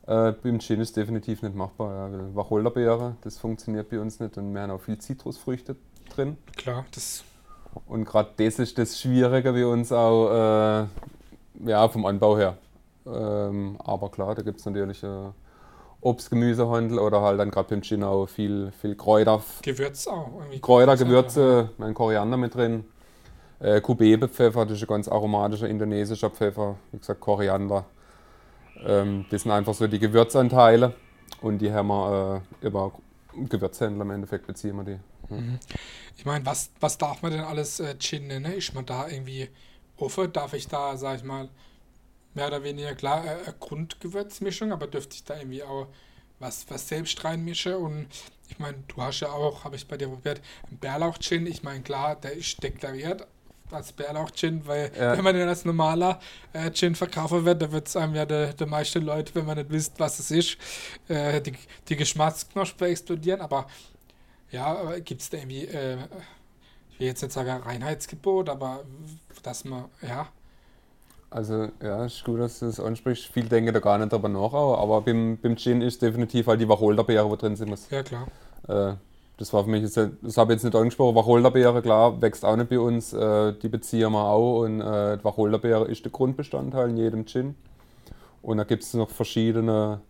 Äh, 0.06 0.32
beim 0.32 0.58
Gin 0.58 0.80
ist 0.80 0.96
definitiv 0.96 1.42
nicht 1.42 1.54
machbar. 1.54 2.10
Ja. 2.10 2.34
Wacholderbeere, 2.34 3.16
das 3.22 3.38
funktioniert 3.38 3.88
bei 3.88 4.00
uns 4.00 4.18
nicht 4.18 4.36
und 4.36 4.52
wir 4.52 4.62
haben 4.62 4.70
auch 4.70 4.80
viel 4.80 4.98
Zitrusfrüchte 4.98 5.76
drin. 6.14 6.36
Klar, 6.56 6.84
das 6.92 7.24
Und 7.86 8.04
gerade 8.04 8.30
das 8.36 8.58
ist 8.58 8.78
das 8.78 9.00
Schwierige 9.00 9.52
bei 9.52 9.66
uns 9.66 9.92
auch 9.92 10.30
äh, 10.30 10.86
ja, 11.66 11.88
vom 11.88 12.04
Anbau 12.04 12.36
her. 12.36 12.58
Ähm, 13.06 13.78
aber 13.82 14.10
klar, 14.10 14.34
da 14.34 14.42
gibt 14.42 14.60
es 14.60 14.66
natürlich 14.66 15.02
äh, 15.02 15.30
Obst, 16.00 16.30
Gemüsehandel 16.30 16.98
oder 16.98 17.20
halt 17.22 17.38
dann 17.40 17.50
gerade 17.50 17.76
beim 17.76 18.02
auch 18.02 18.26
viel, 18.26 18.72
viel 18.80 18.96
Kräuter, 18.96 19.42
Gewürz 19.62 20.06
auch. 20.06 20.32
Irgendwie 20.38 20.60
Kräuter, 20.60 20.96
Gewürze, 20.96 21.70
ein 21.78 21.94
Koriander 21.94 22.36
mit 22.36 22.54
drin. 22.54 22.84
Äh, 23.60 23.80
Kubebe-Pfeffer, 23.80 24.66
das 24.66 24.78
ist 24.78 24.82
ein 24.82 24.88
ganz 24.88 25.08
aromatischer 25.08 25.68
indonesischer 25.68 26.30
Pfeffer. 26.30 26.76
Wie 26.90 26.98
gesagt, 26.98 27.20
Koriander. 27.20 27.84
Ähm, 28.84 29.26
das 29.30 29.42
sind 29.42 29.52
einfach 29.52 29.74
so 29.74 29.86
die 29.86 30.00
Gewürzanteile 30.00 30.94
und 31.40 31.58
die 31.58 31.72
haben 31.72 31.88
wir 31.88 32.42
äh, 32.62 32.66
über 32.66 32.92
Gewürzhändler 33.48 34.02
im 34.02 34.10
Endeffekt 34.10 34.46
beziehen 34.46 34.76
wir 34.76 34.84
die, 34.84 34.98
Mhm. 35.32 35.58
Ich 36.16 36.24
meine, 36.24 36.44
was, 36.46 36.70
was 36.80 36.98
darf 36.98 37.22
man 37.22 37.32
denn 37.32 37.40
alles 37.40 37.80
äh, 37.80 37.96
Gin 37.98 38.26
nennen? 38.26 38.52
Ist 38.52 38.74
man 38.74 38.86
da 38.86 39.08
irgendwie 39.08 39.48
offen? 39.96 40.32
Darf 40.32 40.52
ich 40.52 40.68
da, 40.68 40.96
sag 40.96 41.16
ich 41.16 41.24
mal, 41.24 41.48
mehr 42.34 42.48
oder 42.48 42.62
weniger 42.62 42.94
klar 42.94 43.24
äh, 43.24 43.52
Grundgewürzmischung, 43.60 44.72
aber 44.72 44.86
dürfte 44.86 45.14
ich 45.14 45.24
da 45.24 45.38
irgendwie 45.38 45.62
auch 45.62 45.88
was, 46.38 46.66
was 46.68 46.88
selbst 46.88 47.22
reinmische 47.24 47.78
und 47.78 48.08
ich 48.48 48.58
meine, 48.58 48.78
du 48.88 49.00
hast 49.00 49.20
ja 49.20 49.30
auch, 49.30 49.64
habe 49.64 49.76
ich 49.76 49.88
bei 49.88 49.96
dir 49.96 50.08
probiert, 50.08 50.40
einen 50.68 50.78
Bärlauch-Gin. 50.78 51.46
Ich 51.46 51.62
meine, 51.62 51.82
klar, 51.82 52.16
der 52.16 52.34
ist 52.34 52.62
deklariert 52.62 53.26
als 53.70 53.92
Bärlauch-Gin, 53.92 54.66
weil 54.66 54.92
ja. 54.94 55.16
wenn 55.16 55.24
man 55.24 55.34
den 55.34 55.48
als 55.48 55.64
normaler 55.64 56.20
äh, 56.52 56.70
Gin 56.70 56.94
verkaufen 56.94 57.46
wird, 57.46 57.62
dann 57.62 57.72
wird 57.72 57.88
es 57.88 57.96
einem 57.96 58.14
ja 58.14 58.26
der, 58.26 58.52
der 58.52 58.66
meiste 58.66 58.98
Leute, 58.98 59.34
wenn 59.34 59.46
man 59.46 59.56
nicht 59.56 59.70
wisst, 59.70 59.98
was 59.98 60.18
es 60.18 60.30
ist, 60.30 60.58
äh, 61.08 61.40
die, 61.40 61.54
die 61.88 61.96
Geschmacksknospen 61.96 62.88
explodieren. 62.88 63.40
Aber 63.40 63.66
ja, 64.50 64.98
gibt 64.98 65.22
es 65.22 65.30
da 65.30 65.38
irgendwie, 65.38 65.64
äh, 65.64 65.96
ich 66.90 67.00
will 67.00 67.06
jetzt 67.06 67.22
nicht 67.22 67.32
sagen 67.32 67.62
Reinheitsgebot, 67.62 68.50
aber 68.50 68.84
dass 69.42 69.64
man, 69.64 69.86
ja, 70.02 70.28
also 71.32 71.68
ja, 71.82 72.04
ist 72.04 72.24
gut, 72.24 72.40
dass 72.40 72.58
du 72.58 72.66
das 72.66 72.78
ansprichst. 72.78 73.26
Viel 73.26 73.48
denke 73.48 73.72
da 73.72 73.80
gar 73.80 73.98
nicht 73.98 74.12
darüber 74.12 74.28
nach, 74.28 74.52
aber 74.52 75.00
beim, 75.00 75.38
beim 75.40 75.56
Gin 75.56 75.80
ist 75.80 76.02
definitiv 76.02 76.46
halt 76.46 76.60
die 76.60 76.68
Wacholderbeere, 76.68 77.28
wo 77.28 77.36
drin 77.36 77.56
sind 77.56 77.74
Ja, 77.90 78.02
klar. 78.02 78.26
Äh, 78.68 78.94
das 79.38 79.52
war 79.52 79.64
für 79.64 79.70
mich 79.70 79.82
jetzt, 79.82 79.96
das 79.96 80.36
habe 80.36 80.52
ich 80.52 80.56
jetzt 80.56 80.64
nicht 80.64 80.76
angesprochen. 80.76 81.16
Wacholderbeere, 81.16 81.82
klar, 81.82 82.20
wächst 82.20 82.44
auch 82.44 82.56
nicht 82.56 82.68
bei 82.68 82.78
uns. 82.78 83.12
Äh, 83.12 83.54
die 83.54 83.68
beziehen 83.68 84.12
wir 84.12 84.24
auch 84.24 84.60
und 84.60 84.80
äh, 84.80 85.24
Wacholderbeere 85.24 85.86
ist 85.86 86.04
der 86.04 86.12
Grundbestandteil 86.12 86.90
in 86.90 86.96
jedem 86.96 87.26
Gin. 87.26 87.54
Und 88.42 88.58
da 88.58 88.64
gibt 88.64 88.82
es 88.82 88.92
noch 88.94 89.10
verschiedene 89.10 90.00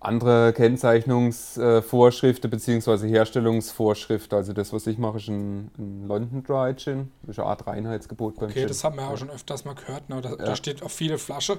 andere 0.00 0.52
Kennzeichnungsvorschriften 0.52 2.50
bzw. 2.50 3.08
Herstellungsvorschriften. 3.08 4.36
Also 4.38 4.52
das, 4.52 4.72
was 4.72 4.86
ich 4.86 4.98
mache, 4.98 5.18
ist 5.18 5.28
ein, 5.28 5.70
ein 5.76 6.06
London 6.06 6.44
Dry 6.44 6.74
Gin. 6.76 7.10
Das 7.22 7.30
ist 7.30 7.40
eine 7.40 7.48
Art 7.48 7.66
Reinheitsgebot 7.66 8.36
beim 8.36 8.50
okay, 8.50 8.60
Gin. 8.60 8.68
das 8.68 8.84
haben 8.84 8.96
wir 8.96 9.02
ja 9.02 9.10
auch 9.10 9.16
schon 9.16 9.30
öfters 9.30 9.64
mal 9.64 9.74
gehört. 9.74 10.08
Ne? 10.08 10.20
Da, 10.20 10.30
ja. 10.30 10.36
da, 10.36 10.56
steht 10.56 10.82
auf 10.82 10.92
viele 10.92 11.18
Flaschen. 11.18 11.58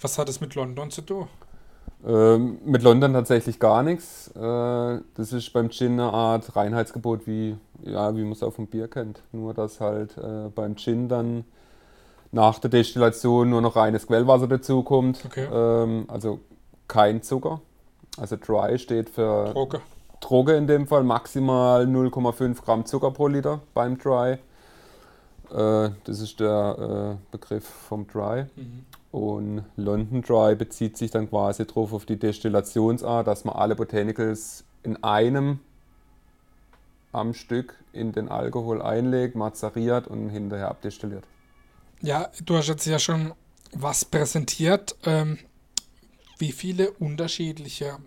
Was 0.00 0.18
hat 0.18 0.28
das 0.28 0.40
mit 0.40 0.54
London 0.54 0.90
zu 0.90 1.02
tun? 1.02 1.28
Ähm, 2.06 2.58
mit 2.64 2.82
London 2.82 3.12
tatsächlich 3.12 3.60
gar 3.60 3.82
nichts. 3.82 4.28
Äh, 4.36 5.00
das 5.14 5.32
ist 5.32 5.52
beim 5.52 5.70
Gin 5.70 5.92
eine 5.92 6.12
Art 6.12 6.56
Reinheitsgebot, 6.56 7.26
wie, 7.26 7.56
ja, 7.82 8.16
wie 8.16 8.22
man 8.22 8.32
es 8.32 8.42
auch 8.42 8.52
vom 8.52 8.66
Bier 8.66 8.88
kennt. 8.88 9.22
Nur, 9.32 9.54
dass 9.54 9.80
halt 9.80 10.16
äh, 10.18 10.48
beim 10.52 10.76
Gin 10.76 11.08
dann 11.08 11.44
nach 12.32 12.58
der 12.58 12.70
Destillation 12.70 13.50
nur 13.50 13.60
noch 13.60 13.76
reines 13.76 14.06
Quellwasser 14.06 14.48
dazukommt. 14.48 15.24
Okay. 15.24 15.46
Ähm, 15.52 16.06
also 16.08 16.40
kein 16.88 17.22
Zucker. 17.22 17.60
Also 18.20 18.36
Dry 18.36 18.78
steht 18.78 19.10
für 19.10 19.52
Droge. 19.52 19.80
Droge 20.20 20.54
in 20.54 20.66
dem 20.66 20.86
Fall, 20.86 21.04
maximal 21.04 21.86
0,5 21.86 22.62
Gramm 22.62 22.86
Zucker 22.86 23.10
pro 23.10 23.28
Liter 23.28 23.60
beim 23.74 23.98
Dry. 23.98 24.38
Äh, 25.50 25.90
das 26.04 26.20
ist 26.20 26.40
der 26.40 27.16
äh, 27.18 27.30
Begriff 27.30 27.64
vom 27.64 28.06
Dry. 28.06 28.46
Mhm. 28.56 28.84
Und 29.10 29.64
London 29.76 30.22
Dry 30.22 30.54
bezieht 30.54 30.98
sich 30.98 31.10
dann 31.10 31.28
quasi 31.30 31.66
drauf 31.66 31.92
auf 31.92 32.04
die 32.04 32.18
Destillationsart, 32.18 33.26
dass 33.26 33.44
man 33.44 33.54
alle 33.54 33.74
Botanicals 33.74 34.64
in 34.82 35.02
einem 35.02 35.60
am 37.12 37.32
Stück 37.32 37.74
in 37.92 38.12
den 38.12 38.28
Alkohol 38.28 38.82
einlegt, 38.82 39.34
mazeriert 39.34 40.08
und 40.08 40.28
hinterher 40.28 40.68
abdestilliert. 40.68 41.24
Ja, 42.00 42.28
du 42.44 42.56
hast 42.56 42.68
jetzt 42.68 42.86
ja 42.86 42.98
schon 42.98 43.32
was 43.72 44.04
präsentiert. 44.04 44.96
Ähm, 45.04 45.38
wie 46.38 46.52
viele 46.52 46.90
unterschiedliche 46.92 47.98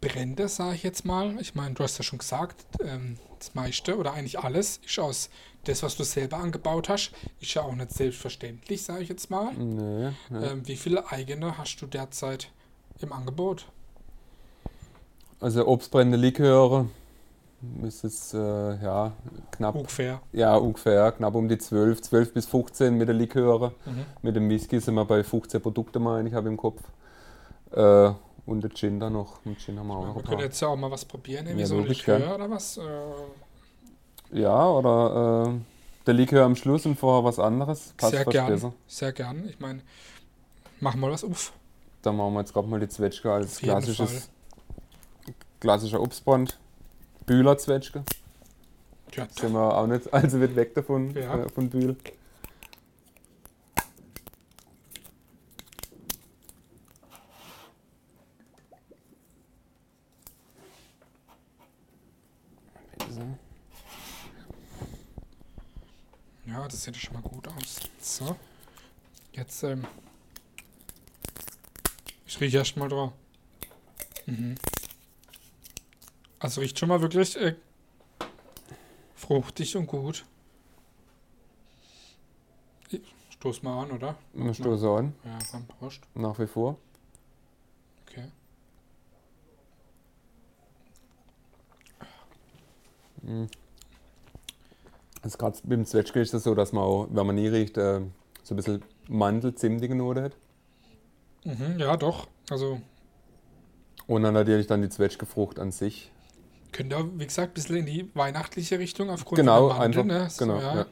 Brände, 0.00 0.48
sage 0.48 0.76
ich 0.76 0.82
jetzt 0.82 1.04
mal. 1.04 1.36
Ich 1.40 1.54
meine, 1.54 1.74
du 1.74 1.82
hast 1.82 1.98
ja 1.98 2.04
schon 2.04 2.18
gesagt, 2.18 2.64
ähm, 2.82 3.16
das 3.38 3.54
meiste 3.54 3.96
oder 3.96 4.12
eigentlich 4.14 4.38
alles 4.38 4.80
ist 4.84 4.98
aus 4.98 5.30
das, 5.64 5.82
was 5.82 5.96
du 5.96 6.04
selber 6.04 6.38
angebaut 6.38 6.88
hast. 6.88 7.12
Ist 7.40 7.54
ja 7.54 7.62
auch 7.62 7.74
nicht 7.74 7.92
selbstverständlich, 7.92 8.82
sage 8.82 9.02
ich 9.02 9.08
jetzt 9.08 9.30
mal. 9.30 9.52
Nee, 9.54 10.12
nee. 10.30 10.46
Ähm, 10.46 10.66
wie 10.66 10.76
viele 10.76 11.10
eigene 11.10 11.58
hast 11.58 11.76
du 11.80 11.86
derzeit 11.86 12.50
im 13.00 13.12
Angebot? 13.12 13.66
Also 15.40 15.66
Obstbrände, 15.66 16.16
Liköre 16.16 16.88
ist 17.82 18.04
es 18.04 18.32
äh, 18.32 18.38
ja 18.38 19.12
knapp. 19.50 19.74
Ungefähr. 19.74 20.20
Ja, 20.32 20.56
ungefähr, 20.56 21.12
knapp 21.12 21.34
um 21.34 21.48
die 21.48 21.58
12, 21.58 22.02
12 22.02 22.32
bis 22.34 22.46
15 22.46 22.96
mit 22.96 23.08
der 23.08 23.14
Liköre. 23.14 23.72
Mhm. 23.84 24.06
Mit 24.22 24.36
dem 24.36 24.48
Whisky 24.48 24.78
sind 24.80 24.94
wir 24.94 25.04
bei 25.04 25.24
15 25.24 25.60
Produkte, 25.60 25.98
meine 25.98 26.28
ich, 26.28 26.34
habe 26.34 26.48
im 26.48 26.56
Kopf. 26.56 26.82
Äh, 27.76 28.12
und 28.46 28.62
der 28.62 28.70
Gin 28.70 28.98
da 28.98 29.10
noch. 29.10 29.44
Mit 29.44 29.58
Gin 29.58 29.78
haben 29.78 29.88
wir 29.88 29.96
auch 29.96 30.06
noch 30.06 30.16
Wir 30.16 30.22
können 30.22 30.40
jetzt 30.40 30.60
ja 30.60 30.68
auch 30.68 30.76
mal 30.76 30.90
was 30.90 31.04
probieren, 31.04 31.46
irgendwie 31.46 31.62
ja, 31.62 31.66
so 31.66 31.80
Likör 31.80 32.18
gern. 32.18 32.32
oder 32.32 32.50
was? 32.50 32.78
Äh, 32.78 34.40
ja, 34.40 34.68
oder 34.70 35.48
äh, 35.48 35.60
der 36.06 36.14
Likör 36.14 36.44
am 36.44 36.56
Schluss 36.56 36.86
und 36.86 36.96
vorher 36.96 37.24
was 37.24 37.38
anderes. 37.38 37.92
Passt 37.96 38.12
sehr 38.12 38.24
gern, 38.24 38.48
besser. 38.48 38.72
sehr 38.86 39.12
gern. 39.12 39.48
Ich 39.48 39.60
meine, 39.60 39.82
machen 40.80 41.00
wir 41.00 41.10
was 41.10 41.24
auf. 41.24 41.52
Dann 42.02 42.16
machen 42.16 42.34
wir 42.34 42.40
jetzt 42.40 42.52
gerade 42.52 42.68
mal 42.68 42.80
die 42.80 42.88
Zwetschge 42.88 43.30
als 43.30 43.58
klassisches, 43.58 44.30
klassischer 45.60 46.00
Obstbrand. 46.00 46.58
Bühler 47.26 47.58
Zwetschge. 47.58 48.04
Ja, 49.12 49.26
sind 49.30 49.52
wir 49.52 49.76
auch 49.76 49.86
nicht 49.86 50.12
allzu 50.14 50.40
weit 50.40 50.54
weg 50.54 50.74
davon, 50.74 51.14
ja. 51.14 51.42
äh, 51.42 51.48
von 51.48 51.68
Bühl. 51.68 51.96
Ja, 66.46 66.64
das 66.64 66.75
sieht 66.86 67.02
schon 67.02 67.14
mal 67.14 67.22
gut 67.22 67.48
aus. 67.48 67.80
So. 68.00 68.36
Jetzt, 69.32 69.62
ähm. 69.64 69.84
Ich 72.26 72.40
rieche 72.40 72.58
erst 72.58 72.76
mal 72.76 72.88
drauf. 72.88 73.12
Mhm. 74.26 74.54
Also 76.38 76.60
riecht 76.60 76.78
schon 76.78 76.88
mal 76.88 77.00
wirklich 77.00 77.36
äh, 77.36 77.54
fruchtig 79.14 79.76
und 79.76 79.86
gut. 79.86 80.24
Ich 82.90 83.00
stoß 83.30 83.62
mal 83.62 83.82
an, 83.82 83.90
oder? 83.90 84.16
Ich 84.34 84.56
stoße 84.58 84.88
an. 84.88 85.14
Ja, 85.24 85.38
komm, 85.50 85.66
Prost. 85.66 86.02
Nach 86.14 86.38
wie 86.38 86.46
vor. 86.46 86.78
Okay. 88.06 88.30
Mhm. 93.22 93.48
Also 95.22 95.38
gerade 95.38 95.58
beim 95.64 95.84
Zwetschge 95.84 96.20
ist 96.20 96.34
es 96.34 96.44
so, 96.44 96.54
dass 96.54 96.72
man 96.72 96.84
auch, 96.84 97.08
wenn 97.10 97.26
man 97.26 97.34
nie 97.34 97.48
riecht, 97.48 97.76
äh, 97.78 98.00
so 98.42 98.54
ein 98.54 98.56
bisschen 98.56 98.82
Mandel-zimtige 99.08 99.94
Note 99.94 100.22
hat. 100.22 100.36
Mhm, 101.44 101.78
ja, 101.78 101.96
doch. 101.96 102.28
Also. 102.50 102.80
Und 104.06 104.22
dann 104.22 104.34
natürlich 104.34 104.66
dann 104.66 104.82
die 104.82 104.88
Zwetschgefrucht 104.88 105.58
an 105.58 105.72
sich. 105.72 106.12
Könnte 106.72 106.96
auch, 106.96 107.04
wie 107.14 107.26
gesagt, 107.26 107.52
ein 107.52 107.54
bisschen 107.54 107.76
in 107.76 107.86
die 107.86 108.10
weihnachtliche 108.14 108.78
Richtung 108.78 109.10
aufgrund 109.10 109.38
genau, 109.38 109.70
von 109.70 109.78
der 109.78 109.78
Mandel, 109.78 110.00
einfach, 110.00 110.24
ne? 110.24 110.30
So, 110.30 110.44
genau, 110.44 110.60
ja. 110.60 110.76
ja. 110.76 110.86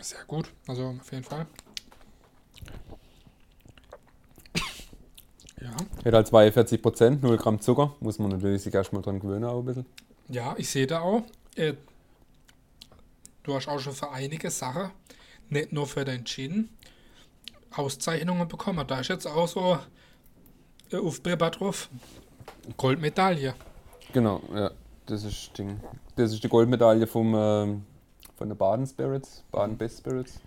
Sehr 0.00 0.24
gut, 0.26 0.52
also 0.66 0.94
auf 1.00 1.12
jeden 1.12 1.24
Fall. 1.24 1.46
Ja. 5.64 5.70
Hat 6.04 6.14
halt 6.14 6.26
42 6.26 6.82
Prozent, 6.82 7.22
0 7.22 7.38
Gramm 7.38 7.60
Zucker. 7.60 7.94
Muss 8.00 8.18
man 8.18 8.30
natürlich 8.30 8.62
sich 8.62 8.74
erstmal 8.74 9.00
dran 9.00 9.18
gewöhnen, 9.18 9.44
auch 9.44 9.60
ein 9.60 9.64
bisschen. 9.64 9.86
Ja, 10.28 10.54
ich 10.58 10.68
sehe 10.68 10.86
da 10.86 11.00
auch. 11.00 11.22
Äh, 11.56 11.74
du 13.42 13.54
hast 13.54 13.68
auch 13.68 13.80
schon 13.80 13.94
für 13.94 14.10
einige 14.10 14.50
Sachen, 14.50 14.90
nicht 15.48 15.72
nur 15.72 15.86
für 15.86 16.04
dein 16.04 16.24
Gin, 16.24 16.68
Auszeichnungen 17.74 18.46
bekommen. 18.46 18.86
Da 18.86 19.00
ist 19.00 19.08
jetzt 19.08 19.26
auch 19.26 19.48
so 19.48 19.78
äh, 20.92 20.96
auf 20.98 21.22
Breber 21.22 21.50
drauf. 21.50 21.88
Goldmedaille. 22.76 23.54
Genau, 24.12 24.42
ja. 24.54 24.70
Das 25.06 25.24
ist, 25.24 25.56
Ding. 25.58 25.80
das 26.16 26.32
ist 26.32 26.42
die 26.42 26.48
Goldmedaille 26.48 27.06
vom, 27.06 27.34
äh, 27.34 27.76
von 28.36 28.48
der 28.48 28.54
Baden 28.54 28.86
Spirits, 28.86 29.44
Baden 29.50 29.76
Best 29.76 29.98
Spirits. 29.98 30.40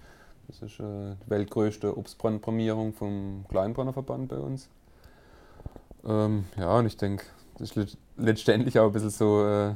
Das 0.47 0.61
ist 0.61 0.79
äh, 0.79 1.15
die 1.25 1.29
weltgrößte 1.29 1.95
Obstbrandprämierung 1.95 2.93
vom 2.93 3.45
Kleinbrennerverband 3.49 4.29
bei 4.29 4.37
uns. 4.37 4.69
Ähm, 6.05 6.45
ja, 6.57 6.77
und 6.77 6.85
ich 6.85 6.97
denke, 6.97 7.25
das 7.57 7.71
ist 7.71 7.97
letztendlich 8.17 8.79
auch 8.79 8.87
ein 8.87 8.91
bisschen 8.91 9.09
so 9.09 9.45
äh, 9.45 9.73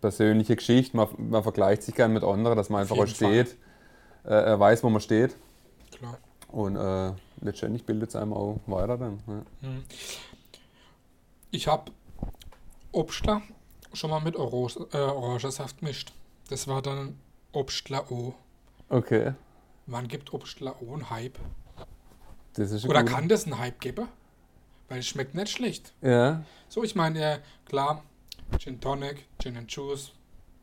persönliche 0.00 0.56
Geschichte. 0.56 0.96
Man, 0.96 1.08
man, 1.16 1.42
vergleicht 1.42 1.82
sich 1.82 1.94
gerne 1.94 2.12
mit 2.12 2.24
anderen, 2.24 2.56
dass 2.56 2.68
man 2.68 2.82
einfach 2.82 2.96
auch 2.96 3.06
steht, 3.06 3.56
äh, 4.24 4.58
weiß, 4.58 4.82
wo 4.82 4.90
man 4.90 5.00
steht. 5.00 5.36
Klar. 5.96 6.18
Und 6.48 6.76
äh, 6.76 7.12
letztendlich 7.40 7.84
bildet 7.84 8.10
es 8.10 8.16
einem 8.16 8.32
auch 8.32 8.60
weiter 8.66 8.98
dann. 8.98 9.20
Ja. 9.26 9.68
Mhm. 9.68 9.84
Ich 11.50 11.68
habe 11.68 11.90
Obstler 12.92 13.42
schon 13.92 14.10
mal 14.10 14.20
mit 14.20 14.36
Orange, 14.36 14.78
äh, 14.92 14.98
Orangensaft 14.98 15.78
gemischt. 15.78 16.12
Das 16.48 16.66
war 16.68 16.82
dann 16.82 17.18
Obstler 17.52 18.10
O. 18.10 18.34
Okay. 18.88 19.34
Wann 19.86 20.08
gibt 20.08 20.32
Obstler 20.32 20.76
O 20.82 20.94
einen 20.94 21.10
Hype? 21.10 21.38
Oder 22.58 23.02
gut. 23.02 23.12
kann 23.12 23.28
das 23.28 23.44
einen 23.44 23.58
Hype 23.58 23.80
geben? 23.80 24.08
Weil 24.92 24.98
es 24.98 25.06
schmeckt 25.06 25.34
nicht 25.34 25.48
schlecht. 25.48 25.94
Ja. 26.02 26.44
So, 26.68 26.84
ich 26.84 26.94
meine, 26.94 27.36
äh, 27.36 27.38
klar, 27.64 28.02
Gin 28.58 28.78
Tonic, 28.78 29.24
Gin 29.38 29.56
and 29.56 29.72
Juice, 29.72 30.12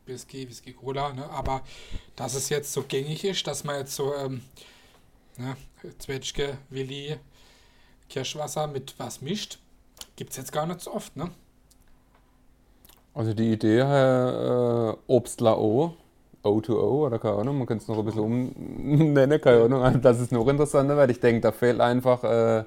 Whisky, 0.06 0.48
Whisky 0.48 0.72
Cola, 0.72 1.12
ne? 1.12 1.28
aber 1.30 1.62
dass 2.14 2.36
es 2.36 2.48
jetzt 2.48 2.72
so 2.72 2.84
gängig 2.86 3.24
ist, 3.24 3.44
dass 3.48 3.64
man 3.64 3.80
jetzt 3.80 3.96
so 3.96 4.14
ähm, 4.14 4.42
ne, 5.36 5.56
Zwetschge, 5.98 6.58
Willi, 6.68 7.16
Kirschwasser 8.08 8.68
mit 8.68 8.94
was 8.98 9.20
mischt, 9.20 9.58
gibt 10.14 10.30
es 10.30 10.36
jetzt 10.36 10.52
gar 10.52 10.64
nicht 10.64 10.80
so 10.80 10.94
oft, 10.94 11.16
ne? 11.16 11.32
Also 13.12 13.34
die 13.34 13.50
Idee, 13.50 13.80
äh, 13.80 14.96
Obstler 15.08 15.58
O, 15.58 15.96
O2O 16.44 17.06
oder 17.06 17.18
keine 17.18 17.34
Ahnung, 17.34 17.58
man 17.58 17.66
könnte 17.66 17.82
es 17.82 17.88
noch 17.88 17.98
ein 17.98 18.04
bisschen 18.04 18.22
umnennen, 19.00 19.40
keine 19.40 19.64
Ahnung, 19.64 20.00
das 20.02 20.20
ist 20.20 20.30
noch 20.30 20.46
interessanter, 20.46 20.96
weil 20.96 21.10
ich 21.10 21.18
denke, 21.18 21.40
da 21.40 21.50
fehlt 21.50 21.80
einfach 21.80 22.22
äh, 22.22 22.64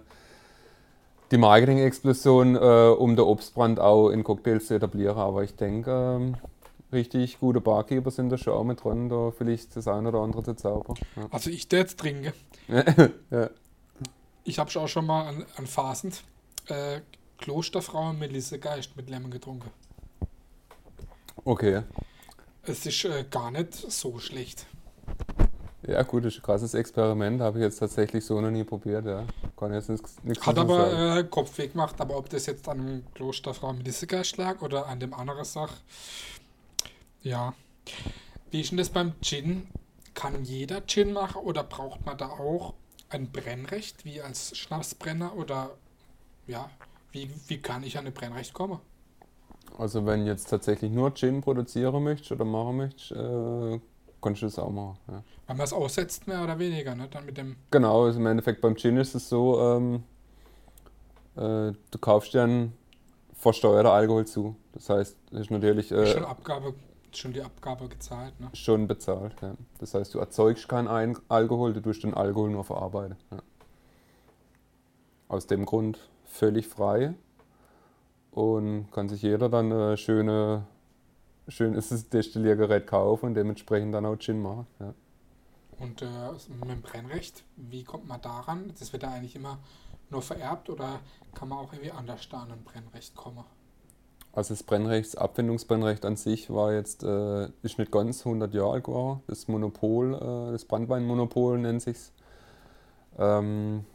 die 1.34 1.38
Marketing-Explosion, 1.40 2.56
äh, 2.56 2.60
um 2.60 3.16
den 3.16 3.26
Obstbrand 3.26 3.80
auch 3.80 4.10
in 4.10 4.24
Cocktails 4.24 4.68
zu 4.68 4.76
etablieren. 4.76 5.18
Aber 5.18 5.44
ich 5.44 5.56
denke, 5.56 5.92
ähm, 5.92 6.36
richtig 6.92 7.40
gute 7.40 7.60
Barkeeper 7.60 8.12
sind 8.12 8.30
da 8.30 8.38
schon 8.38 8.54
auch 8.54 8.64
mit 8.64 8.84
dran, 8.84 9.10
da 9.10 9.32
vielleicht 9.36 9.76
das 9.76 9.88
eine 9.88 10.10
oder 10.10 10.20
andere 10.20 10.44
zu 10.44 10.54
zaubern. 10.54 10.96
Ja. 11.16 11.28
Also 11.32 11.50
ich 11.50 11.68
der 11.68 11.80
jetzt 11.80 12.00
trinke. 12.00 12.34
ja. 13.32 13.50
Ich 14.44 14.60
habe 14.60 14.80
auch 14.80 14.88
schon 14.88 15.08
mal 15.08 15.28
an, 15.28 15.46
an 15.56 15.66
Fasend 15.66 16.24
äh, 16.68 17.02
Klosterfrau 17.40 18.14
Melisse 18.14 18.60
Geist 18.60 18.96
mit 18.96 19.10
Lemon 19.10 19.32
getrunken. 19.32 19.70
Okay. 21.44 21.82
Es 22.62 22.86
ist 22.86 23.06
äh, 23.06 23.26
gar 23.30 23.50
nicht 23.50 23.74
so 23.74 24.20
schlecht. 24.20 24.68
Ja, 25.88 26.02
gut, 26.04 26.24
das 26.24 26.34
ist 26.34 26.40
ein 26.40 26.44
krasses 26.44 26.74
Experiment. 26.74 27.42
Habe 27.42 27.60
ich 27.60 27.64
jetzt 27.64 27.80
tatsächlich 27.80 28.26
so 28.26 28.40
noch 28.40 28.52
nie 28.52 28.64
probiert. 28.64 29.06
Ja. 29.06 29.26
Kann 29.58 29.74
jetzt 29.74 29.90
nichts, 29.90 30.16
nichts 30.24 30.46
Hat 30.46 30.58
aber 30.58 31.18
äh, 31.18 31.24
Kopfweh 31.26 31.68
gemacht, 31.68 31.96
aber 32.00 32.18
ob 32.18 32.30
das 32.30 32.46
jetzt 32.46 32.68
an 32.70 32.78
dem 32.78 33.04
Klosterfrau 33.14 33.74
Melissegeist 33.74 34.38
lag 34.38 34.62
oder 34.62 34.88
an 34.88 35.00
dem 35.00 35.14
anderen 35.14 35.44
Sach, 35.44 35.74
ja. 37.22 37.54
Wie 38.52 38.62
ist 38.62 38.72
denn 38.72 38.78
das 38.78 38.90
beim 38.90 39.14
Gin? 39.22 39.68
Kann 40.14 40.46
jeder 40.46 40.86
Gin 40.86 41.12
machen 41.12 41.42
oder 41.42 41.64
braucht 41.64 42.06
man 42.06 42.18
da 42.18 42.28
auch 42.28 42.74
ein 43.10 43.32
Brennrecht, 43.32 44.06
wie 44.06 44.22
als 44.22 44.56
Schnapsbrenner 44.58 45.36
oder 45.36 45.72
ja, 46.48 46.70
wie, 47.12 47.30
wie 47.48 47.58
kann 47.58 47.84
ich 47.84 47.98
an 47.98 48.06
ein 48.06 48.14
Brennrecht 48.14 48.54
kommen? 48.54 48.80
Also 49.78 50.06
wenn 50.06 50.26
jetzt 50.26 50.50
tatsächlich 50.50 50.92
nur 50.92 51.14
Gin 51.14 51.42
produzieren 51.42 52.04
möchtest 52.04 52.32
oder 52.32 52.46
machen 52.46 52.78
möchtest, 52.78 53.12
äh, 53.12 53.80
kannst 54.24 54.42
du 54.42 54.46
das 54.46 54.58
auch 54.58 54.72
machen. 54.72 54.98
Ja. 55.08 55.24
Weil 55.48 55.56
man 55.58 55.66
es 55.66 55.74
aussetzt, 55.74 56.28
mehr 56.28 56.44
oder 56.44 56.58
weniger, 56.58 56.96
ne? 56.96 57.08
Dann 57.10 57.26
mit 57.26 57.38
dem 57.38 57.56
genau, 57.70 58.06
also 58.06 58.20
im 58.20 58.26
Endeffekt 58.26 58.62
beim 58.62 58.76
Gin 58.76 58.98
ist 58.98 59.14
es 59.14 59.30
so, 59.30 59.60
ähm, 59.60 60.04
äh, 61.36 61.74
du 61.92 62.00
kaufst 62.00 62.34
dir 62.34 62.44
einen 62.44 62.74
versteuerten 63.34 63.92
Alkohol 63.92 64.26
zu. 64.26 64.56
Das 64.74 64.90
heißt, 64.90 65.18
ist 65.32 65.52
natürlich. 65.52 65.92
Äh, 65.92 66.08
schon 66.08 66.26
Abgabe, 66.26 66.74
schon 67.12 67.34
die 67.34 67.42
Abgabe 67.42 67.88
gezahlt, 67.88 68.40
ne? 68.40 68.50
Schon 68.54 68.88
bezahlt, 68.88 69.36
ja. 69.42 69.54
Das 69.80 69.94
heißt, 69.94 70.14
du 70.14 70.20
erzeugst 70.20 70.68
keinen 70.68 70.88
Ein 70.88 71.18
Alkohol, 71.28 71.74
du 71.74 71.82
tust 71.82 72.04
den 72.04 72.14
Alkohol 72.14 72.50
nur 72.50 72.64
verarbeiten. 72.64 73.18
Ja. 73.32 73.38
Aus 75.28 75.48
dem 75.48 75.66
Grund 75.66 76.00
völlig 76.26 76.68
frei 76.68 77.14
und 78.32 78.92
kann 78.92 79.10
sich 79.10 79.22
jeder 79.22 79.50
dann 79.50 79.72
ein 79.72 79.98
schöne, 79.98 80.66
schönes 81.48 82.10
Destilliergerät 82.10 82.88
kaufen 82.88 83.28
und 83.28 83.34
dementsprechend 83.36 83.94
dann 83.94 84.06
auch 84.06 84.18
Gin 84.18 84.42
machen. 84.42 84.68
Ja. 84.80 84.94
Und 85.80 86.02
äh, 86.02 86.06
mit 86.60 86.70
dem 86.70 86.82
Brennrecht, 86.82 87.44
wie 87.56 87.84
kommt 87.84 88.08
man 88.08 88.22
daran? 88.22 88.74
Das 88.80 88.94
wird 88.94 89.04
da 89.04 89.12
eigentlich 89.12 89.36
immer 89.36 89.60
nur 90.10 90.22
vererbt 90.22 90.70
oder 90.70 91.00
kann 91.34 91.50
man 91.50 91.60
auch 91.60 91.74
irgendwie 91.74 91.92
anders 91.92 92.28
da 92.30 92.42
an 92.42 92.52
ein 92.52 92.64
Brennrecht 92.64 93.16
kommen? 93.16 93.44
Also 94.32 94.54
das 94.54 94.64
Brennrecht, 94.64 95.14
das 95.14 95.16
Abfindungsbrennrecht 95.16 96.06
an 96.06 96.16
sich 96.16 96.50
war 96.50 96.74
jetzt, 96.74 97.04
äh, 97.04 97.46
ist 97.62 97.78
nicht 97.78 97.92
ganz 97.92 98.26
100 98.26 98.54
Jahre 98.54 98.74
alt 98.74 98.84
geworden. 98.86 99.22
Das 99.28 99.48
Monopol, 99.48 100.16
äh, 100.16 100.52
das 100.52 100.66
Brandweinmonopol 100.66 101.60
nennt 101.60 101.82
sich's. 101.82 102.12
Ähm, 103.18 103.86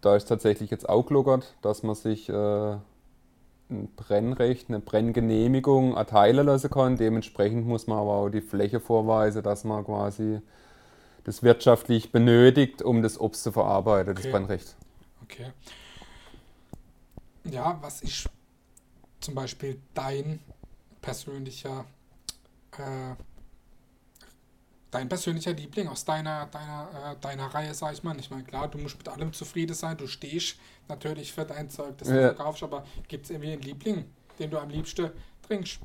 da 0.00 0.16
ist 0.16 0.24
tatsächlich 0.26 0.70
jetzt 0.70 0.88
auch 0.88 1.06
gelockert, 1.06 1.54
dass 1.62 1.84
man 1.84 1.94
sich 1.94 2.28
äh, 2.28 2.76
ein 3.70 3.88
Brennrecht, 3.94 4.68
eine 4.68 4.80
Brenngenehmigung 4.80 5.96
erteilen 5.96 6.46
lassen 6.46 6.70
kann. 6.70 6.96
Dementsprechend 6.96 7.66
muss 7.66 7.86
man 7.86 7.98
aber 7.98 8.14
auch 8.14 8.28
die 8.28 8.40
Fläche 8.40 8.80
vorweisen, 8.80 9.42
dass 9.42 9.64
man 9.64 9.84
quasi 9.84 10.40
das 11.24 11.42
wirtschaftlich 11.42 12.12
benötigt, 12.12 12.82
um 12.82 13.02
das 13.02 13.20
Obst 13.20 13.42
zu 13.42 13.52
verarbeiten, 13.52 14.12
okay. 14.12 14.22
das 14.22 14.32
Brennrecht. 14.32 14.76
Okay. 15.22 15.52
Ja, 17.44 17.78
was 17.80 18.02
ist 18.02 18.28
zum 19.20 19.34
Beispiel 19.34 19.80
dein 19.94 20.40
persönlicher 21.00 21.84
äh, 22.78 23.14
dein 24.90 25.08
persönlicher 25.08 25.52
Liebling 25.52 25.88
aus 25.88 26.04
deiner, 26.04 26.46
deiner, 26.46 27.12
äh, 27.12 27.16
deiner 27.20 27.46
Reihe, 27.46 27.74
sag 27.74 27.92
ich 27.92 28.02
mal. 28.02 28.18
Ich 28.18 28.30
meine, 28.30 28.44
klar, 28.44 28.68
du 28.68 28.78
musst 28.78 28.98
mit 28.98 29.08
allem 29.08 29.32
zufrieden 29.32 29.74
sein, 29.74 29.96
du 29.96 30.06
stehst 30.06 30.56
natürlich 30.88 31.32
für 31.32 31.44
dein 31.44 31.70
Zeug, 31.70 31.96
das 31.98 32.08
du 32.08 32.14
ja. 32.14 32.34
verkaufst, 32.34 32.62
aber 32.62 32.84
gibt 33.08 33.24
es 33.24 33.30
irgendwie 33.30 33.52
einen 33.52 33.62
Liebling, 33.62 34.04
den 34.38 34.50
du 34.50 34.58
am 34.58 34.68
liebsten 34.68 35.10
trinkst? 35.46 35.80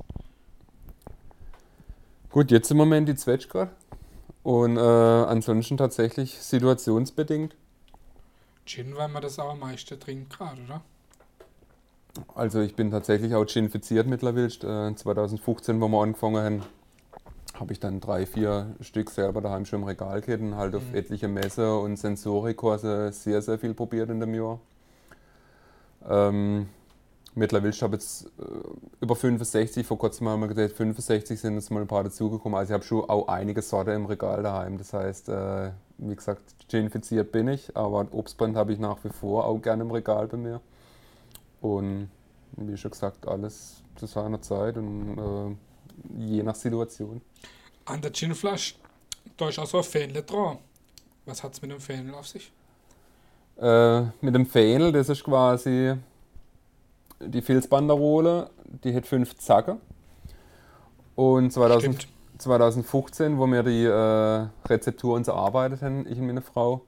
Gut, 2.30 2.50
jetzt 2.50 2.70
im 2.70 2.76
Moment 2.76 3.08
die 3.08 3.14
Zwetschger 3.14 3.70
und 4.42 4.76
äh, 4.76 4.80
ansonsten 4.80 5.76
tatsächlich 5.76 6.38
situationsbedingt. 6.38 7.56
Gin, 8.66 8.96
weil 8.96 9.08
man 9.08 9.22
das 9.22 9.38
auch 9.38 9.50
am 9.50 9.60
meisten 9.60 9.98
trinkt 9.98 10.36
gerade, 10.36 10.60
oder? 10.62 10.82
Also 12.34 12.60
ich 12.60 12.74
bin 12.74 12.90
tatsächlich 12.90 13.34
auch 13.34 13.46
ginfiziert 13.46 14.06
mittlerweile. 14.06 14.46
Äh, 14.46 14.94
2015, 14.94 15.80
wo 15.80 15.88
wir 15.88 16.02
angefangen 16.02 16.36
haben, 16.36 16.62
habe 17.58 17.72
ich 17.72 17.80
dann 17.80 18.00
drei, 18.00 18.26
vier 18.26 18.74
Stück 18.80 19.10
selber 19.10 19.40
daheim 19.40 19.64
schon 19.64 19.82
im 19.82 19.88
Regal 19.88 20.20
gehabt 20.20 20.42
und 20.42 20.56
halt 20.56 20.74
auf 20.74 20.88
mhm. 20.90 20.94
etliche 20.94 21.28
Messe 21.28 21.76
und 21.78 21.96
Sensorikurse 21.96 23.12
sehr, 23.12 23.42
sehr 23.42 23.58
viel 23.58 23.74
probiert 23.74 24.10
in 24.10 24.20
dem 24.20 24.34
Jahr. 24.34 24.60
Ähm, 26.08 26.68
mittlerweile 27.34 27.72
habe 27.72 27.96
ich 27.96 28.02
jetzt 28.02 28.26
äh, 28.38 29.00
über 29.00 29.16
65, 29.16 29.86
vor 29.86 29.98
kurzem 29.98 30.28
haben 30.28 30.40
wir 30.40 30.48
gesagt, 30.48 30.72
65 30.76 31.40
sind 31.40 31.54
jetzt 31.54 31.70
mal 31.70 31.80
ein 31.80 31.86
paar 31.86 32.04
dazugekommen. 32.04 32.58
Also 32.58 32.70
ich 32.70 32.74
habe 32.74 32.84
schon 32.84 33.08
auch 33.08 33.28
einige 33.28 33.62
Sorte 33.62 33.92
im 33.92 34.06
Regal 34.06 34.42
daheim. 34.42 34.78
Das 34.78 34.92
heißt, 34.92 35.28
äh, 35.28 35.70
wie 35.98 36.14
gesagt, 36.14 36.42
genifiziert 36.68 37.32
bin 37.32 37.48
ich, 37.48 37.76
aber 37.76 38.06
Obstbrand 38.12 38.56
habe 38.56 38.72
ich 38.72 38.78
nach 38.78 39.02
wie 39.04 39.08
vor 39.10 39.44
auch 39.46 39.58
gerne 39.58 39.82
im 39.82 39.90
Regal 39.90 40.26
bei 40.28 40.36
mir. 40.36 40.60
Und 41.60 42.10
wie 42.56 42.76
schon 42.76 42.90
gesagt, 42.90 43.26
alles 43.26 43.82
zu 43.96 44.06
seiner 44.06 44.40
Zeit 44.40 44.76
und 44.76 45.18
äh, 45.18 45.56
je 46.18 46.42
nach 46.42 46.54
Situation. 46.54 47.20
An 47.84 48.00
der 48.00 48.10
Ginflasche 48.10 48.74
durchaus 49.36 49.70
so 49.70 49.78
ein 49.78 49.84
Fähnle 49.84 50.22
dran. 50.22 50.58
Was 51.24 51.42
hat 51.42 51.54
es 51.54 51.62
mit 51.62 51.70
dem 51.70 51.80
Fähnle 51.80 52.16
auf 52.16 52.26
sich? 52.26 52.52
Äh, 53.58 54.02
mit 54.20 54.34
dem 54.34 54.46
Fähnle, 54.46 54.92
das 54.92 55.08
ist 55.08 55.24
quasi 55.24 55.94
die 57.20 57.42
Filzbanderole, 57.42 58.50
die 58.84 58.94
hat 58.94 59.06
fünf 59.06 59.36
Zacken. 59.36 59.80
Und 61.14 61.52
2000, 61.52 62.06
2015, 62.38 63.38
wo 63.38 63.46
wir 63.46 63.62
die 63.62 63.84
äh, 63.84 64.68
Rezeptur 64.68 65.14
uns 65.14 65.28
erarbeitet 65.28 65.82
haben, 65.82 66.06
ich 66.06 66.18
und 66.18 66.26
meine 66.26 66.42
Frau, 66.42 66.82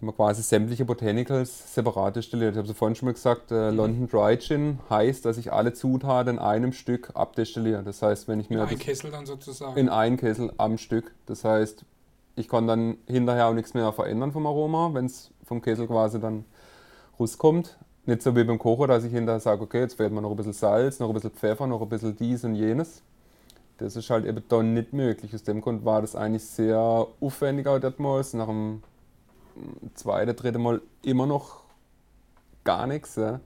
haben 0.00 0.06
wir 0.06 0.12
quasi 0.12 0.42
sämtliche 0.42 0.84
Botanicals 0.84 1.74
separat 1.74 2.14
destilliert. 2.14 2.52
Ich 2.52 2.58
habe 2.58 2.70
es 2.70 2.76
vorhin 2.76 2.94
schon 2.94 3.06
mal 3.06 3.14
gesagt, 3.14 3.50
äh. 3.50 3.70
London 3.70 4.08
Dry 4.08 4.38
Gin 4.38 4.78
heißt, 4.88 5.24
dass 5.24 5.38
ich 5.38 5.52
alle 5.52 5.72
Zutaten 5.72 6.34
in 6.34 6.38
einem 6.38 6.72
Stück 6.72 7.10
abdestilliere. 7.14 7.82
Das 7.82 8.00
heißt, 8.00 8.28
wenn 8.28 8.38
ich 8.38 8.48
mir. 8.48 8.62
In 8.62 8.68
einen 8.68 8.78
Kessel 8.78 9.10
dann 9.10 9.26
sozusagen. 9.26 9.76
In 9.76 9.88
einen 9.88 10.16
Kessel 10.16 10.52
am 10.56 10.78
Stück. 10.78 11.12
Das 11.26 11.44
heißt, 11.44 11.84
ich 12.36 12.48
kann 12.48 12.68
dann 12.68 12.98
hinterher 13.06 13.48
auch 13.48 13.54
nichts 13.54 13.74
mehr 13.74 13.92
verändern 13.92 14.30
vom 14.30 14.46
Aroma, 14.46 14.90
wenn 14.92 15.06
es 15.06 15.32
vom 15.44 15.60
Kessel 15.60 15.88
quasi 15.88 16.20
dann 16.20 16.44
rauskommt. 17.18 17.76
Nicht 18.06 18.22
so 18.22 18.36
wie 18.36 18.44
beim 18.44 18.58
Kochen, 18.58 18.86
dass 18.86 19.02
ich 19.02 19.12
hinterher 19.12 19.40
sage, 19.40 19.62
okay, 19.62 19.80
jetzt 19.80 19.94
fehlt 19.94 20.12
mir 20.12 20.22
noch 20.22 20.30
ein 20.30 20.36
bisschen 20.36 20.52
Salz, 20.52 21.00
noch 21.00 21.08
ein 21.08 21.14
bisschen 21.14 21.32
Pfeffer, 21.32 21.66
noch 21.66 21.82
ein 21.82 21.88
bisschen 21.88 22.16
dies 22.16 22.44
und 22.44 22.54
jenes. 22.54 23.02
Das 23.78 23.96
ist 23.96 24.08
halt 24.10 24.24
eben 24.24 24.42
dann 24.48 24.74
nicht 24.74 24.92
möglich. 24.92 25.34
Aus 25.34 25.42
dem 25.42 25.60
Grund 25.60 25.84
war 25.84 26.00
das 26.00 26.14
eigentlich 26.14 26.44
sehr 26.44 26.78
aufwendig 27.20 27.66
auch 27.66 27.80
damals. 27.80 28.34
Nach 28.34 28.46
dem 28.46 28.82
zweite, 29.94 30.34
dritte 30.34 30.58
Mal 30.58 30.80
immer 31.02 31.26
noch 31.26 31.62
gar 32.64 32.86
nichts. 32.86 33.16
Ja. 33.16 33.40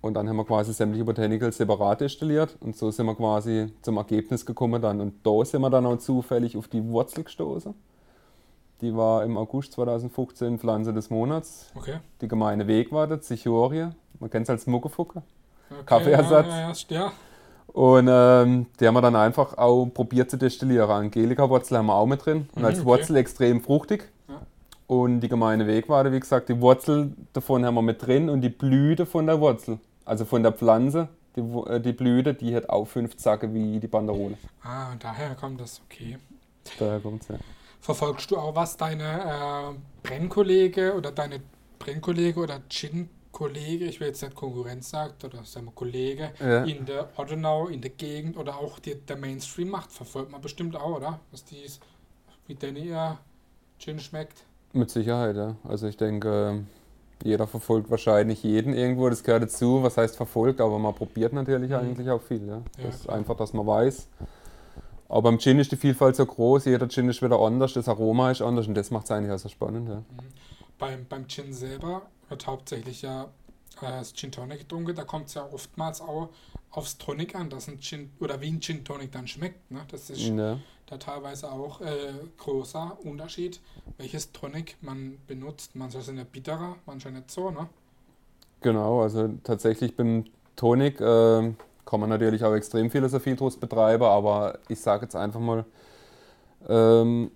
Und 0.00 0.14
dann 0.14 0.28
haben 0.28 0.36
wir 0.36 0.44
quasi 0.44 0.72
sämtliche 0.72 1.04
Botanicals 1.04 1.58
separat 1.58 2.00
destilliert 2.00 2.56
und 2.60 2.76
so 2.76 2.90
sind 2.90 3.06
wir 3.06 3.14
quasi 3.14 3.72
zum 3.82 3.96
Ergebnis 3.98 4.44
gekommen 4.44 4.82
dann. 4.82 5.00
Und 5.00 5.24
da 5.24 5.44
sind 5.44 5.60
wir 5.60 5.70
dann 5.70 5.86
auch 5.86 5.98
zufällig 5.98 6.56
auf 6.56 6.66
die 6.66 6.84
Wurzel 6.88 7.22
gestoßen. 7.22 7.72
Die 8.80 8.96
war 8.96 9.22
im 9.22 9.36
August 9.36 9.74
2015 9.74 10.58
Pflanze 10.58 10.92
des 10.92 11.08
Monats. 11.08 11.70
Okay. 11.76 12.00
Die 12.20 12.26
gemeine 12.26 12.66
Wegwarte, 12.66 13.20
Zichorie. 13.20 13.90
Man 14.18 14.28
kennt 14.28 14.44
es 14.44 14.50
als 14.50 14.66
Muckefucke. 14.66 15.22
Okay, 15.70 15.82
Kaffeeersatz. 15.86 16.46
Ja, 16.48 16.72
ja, 16.72 17.04
ja. 17.06 17.12
Und 17.72 18.08
ähm, 18.10 18.66
die 18.80 18.86
haben 18.86 18.94
wir 18.94 19.00
dann 19.00 19.16
einfach 19.16 19.56
auch 19.56 19.86
probiert 19.86 20.30
zu 20.30 20.36
destillieren. 20.36 20.90
Angelika-Wurzel 20.90 21.78
haben 21.78 21.86
wir 21.86 21.94
auch 21.94 22.06
mit 22.06 22.26
drin. 22.26 22.48
Und 22.56 22.64
als 22.64 22.78
mhm, 22.78 22.88
okay. 22.88 22.98
Wurzel 22.98 23.16
extrem 23.16 23.60
fruchtig. 23.62 24.11
Und 24.86 25.20
die 25.20 25.28
gemeine 25.28 25.66
Wegwarte, 25.66 26.12
wie 26.12 26.20
gesagt, 26.20 26.48
die 26.48 26.60
Wurzel 26.60 27.14
davon 27.32 27.64
haben 27.64 27.74
wir 27.74 27.82
mit 27.82 28.04
drin 28.04 28.28
und 28.28 28.40
die 28.40 28.48
Blüte 28.48 29.06
von 29.06 29.26
der 29.26 29.40
Wurzel, 29.40 29.78
also 30.04 30.24
von 30.24 30.42
der 30.42 30.52
Pflanze, 30.52 31.08
die, 31.36 31.40
äh, 31.40 31.80
die 31.80 31.92
Blüte, 31.92 32.34
die 32.34 32.54
hat 32.54 32.68
auch 32.68 32.86
fünf 32.86 33.16
Zacke 33.16 33.52
wie 33.54 33.80
die 33.80 33.86
Banderole. 33.86 34.36
Ah, 34.62 34.92
und 34.92 35.02
daher 35.02 35.34
kommt 35.34 35.60
das, 35.60 35.80
okay. 35.86 36.18
Daher 36.78 37.00
kommt 37.00 37.22
es, 37.22 37.28
ja. 37.28 37.36
Verfolgst 37.80 38.30
du 38.30 38.36
auch, 38.36 38.54
was 38.54 38.76
deine 38.76 39.02
äh, 39.02 40.06
Brennkollege 40.06 40.94
oder 40.94 41.10
deine 41.10 41.40
Brennkollege 41.80 42.38
oder 42.38 42.60
Gin-Kollege, 42.68 43.86
ich 43.86 43.98
will 43.98 44.08
jetzt 44.08 44.22
nicht 44.22 44.36
Konkurrenz 44.36 44.90
sagt, 44.90 45.24
oder 45.24 45.42
sagen 45.44 45.66
wir 45.66 45.72
Kollege, 45.72 46.30
ja. 46.38 46.62
in 46.64 46.86
der 46.86 47.08
Ordenau, 47.16 47.66
in 47.66 47.80
der 47.80 47.90
Gegend 47.90 48.36
oder 48.36 48.56
auch 48.58 48.78
die, 48.78 48.94
der 48.94 49.16
Mainstream 49.16 49.70
macht, 49.70 49.90
verfolgt 49.90 50.30
man 50.30 50.40
bestimmt 50.40 50.76
auch, 50.76 50.96
oder? 50.96 51.18
Was 51.32 51.44
die, 51.44 51.64
wie 52.46 52.54
denn 52.54 52.76
ihr 52.76 53.18
Gin 53.78 53.98
schmeckt? 53.98 54.44
Mit 54.72 54.90
Sicherheit, 54.90 55.36
ja. 55.36 55.56
Also 55.64 55.86
ich 55.86 55.96
denke, 55.96 56.64
jeder 57.22 57.46
verfolgt 57.46 57.90
wahrscheinlich 57.90 58.42
jeden 58.42 58.74
irgendwo, 58.74 59.08
das 59.08 59.22
gehört 59.22 59.42
dazu. 59.42 59.82
Was 59.82 59.96
heißt 59.96 60.16
verfolgt, 60.16 60.60
aber 60.60 60.78
man 60.78 60.94
probiert 60.94 61.32
natürlich 61.32 61.70
mhm. 61.70 61.76
eigentlich 61.76 62.10
auch 62.10 62.22
viel. 62.22 62.46
Ja. 62.46 62.56
ja 62.56 62.84
das 62.84 62.96
ist 62.96 63.08
einfach, 63.08 63.36
dass 63.36 63.52
man 63.52 63.66
weiß. 63.66 64.08
Aber 65.08 65.22
beim 65.22 65.38
Gin 65.38 65.58
ist 65.58 65.70
die 65.70 65.76
Vielfalt 65.76 66.16
so 66.16 66.24
groß, 66.24 66.64
jeder 66.64 66.88
Gin 66.88 67.08
ist 67.10 67.20
wieder 67.20 67.38
anders, 67.38 67.74
das 67.74 67.86
Aroma 67.86 68.30
ist 68.30 68.40
anders 68.40 68.66
und 68.66 68.74
das 68.74 68.90
macht 68.90 69.04
es 69.04 69.10
eigentlich 69.10 69.30
auch 69.30 69.38
so 69.38 69.50
spannend. 69.50 69.88
Ja. 69.88 69.96
Mhm. 69.96 70.04
Beim, 70.78 71.06
beim 71.06 71.28
Gin 71.28 71.52
selber 71.52 72.02
wird 72.30 72.46
hauptsächlich 72.46 73.02
ja 73.02 73.24
äh, 73.82 73.88
das 73.90 74.14
Gin 74.14 74.32
Tonic 74.32 74.60
getrunken, 74.60 74.94
da 74.94 75.04
kommt 75.04 75.26
es 75.26 75.34
ja 75.34 75.46
oftmals 75.52 76.00
auch 76.00 76.30
aufs 76.70 76.96
Tonic 76.96 77.34
an, 77.34 77.50
dass 77.50 77.68
ein 77.68 77.78
Gin 77.78 78.10
oder 78.20 78.40
wie 78.40 78.48
ein 78.48 78.60
Gin 78.60 78.84
Tonic 78.84 79.12
dann 79.12 79.28
schmeckt. 79.28 79.70
Ne? 79.70 79.80
Das 79.88 80.08
ist 80.08 80.20
ja. 80.20 80.58
Da 80.86 80.98
teilweise 80.98 81.50
auch 81.50 81.80
äh, 81.80 82.12
großer 82.38 82.98
Unterschied, 83.04 83.60
welches 83.96 84.32
Tonic 84.32 84.76
man 84.80 85.18
benutzt. 85.26 85.74
Manche 85.74 86.00
sind 86.00 86.18
ja 86.18 86.24
bitterer, 86.24 86.76
manche 86.86 87.10
nicht 87.10 87.30
so. 87.30 87.50
Ne? 87.50 87.68
Genau, 88.60 89.02
also 89.02 89.28
tatsächlich 89.42 89.96
beim 89.96 90.24
Tonic 90.56 91.00
äh, 91.00 91.52
kann 91.84 92.00
natürlich 92.08 92.44
auch 92.44 92.54
extrem 92.54 92.90
Philosophie 92.90 93.34
draus 93.34 93.56
betreiben, 93.56 94.04
aber 94.04 94.58
ich 94.68 94.80
sage 94.80 95.02
jetzt 95.04 95.16
einfach 95.16 95.40
mal, 95.40 95.64
ähm, 96.68 97.30